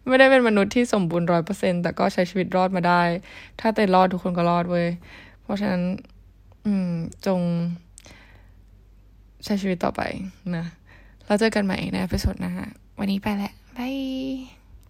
[0.09, 3.03] ไม่ได้เป็นมนุษย์ที่สมบูรณ์ร้อยเปอร์เซ็นต์แต่ก็ใช้ชีวิตรอดมาได้
[3.61, 4.89] ถ้าเต้รอดทุกคนก็รอดเว้ย
[5.43, 5.83] เพราะฉะนั้น
[6.67, 6.91] อืม
[7.27, 7.41] จง
[9.45, 10.01] ใช้ชีวิตต่อไป
[10.57, 10.65] นะ
[11.25, 12.53] แล้วเจอกันใหม่ใน episode หน้า
[12.99, 13.95] วันนี้ไปแล้ว bye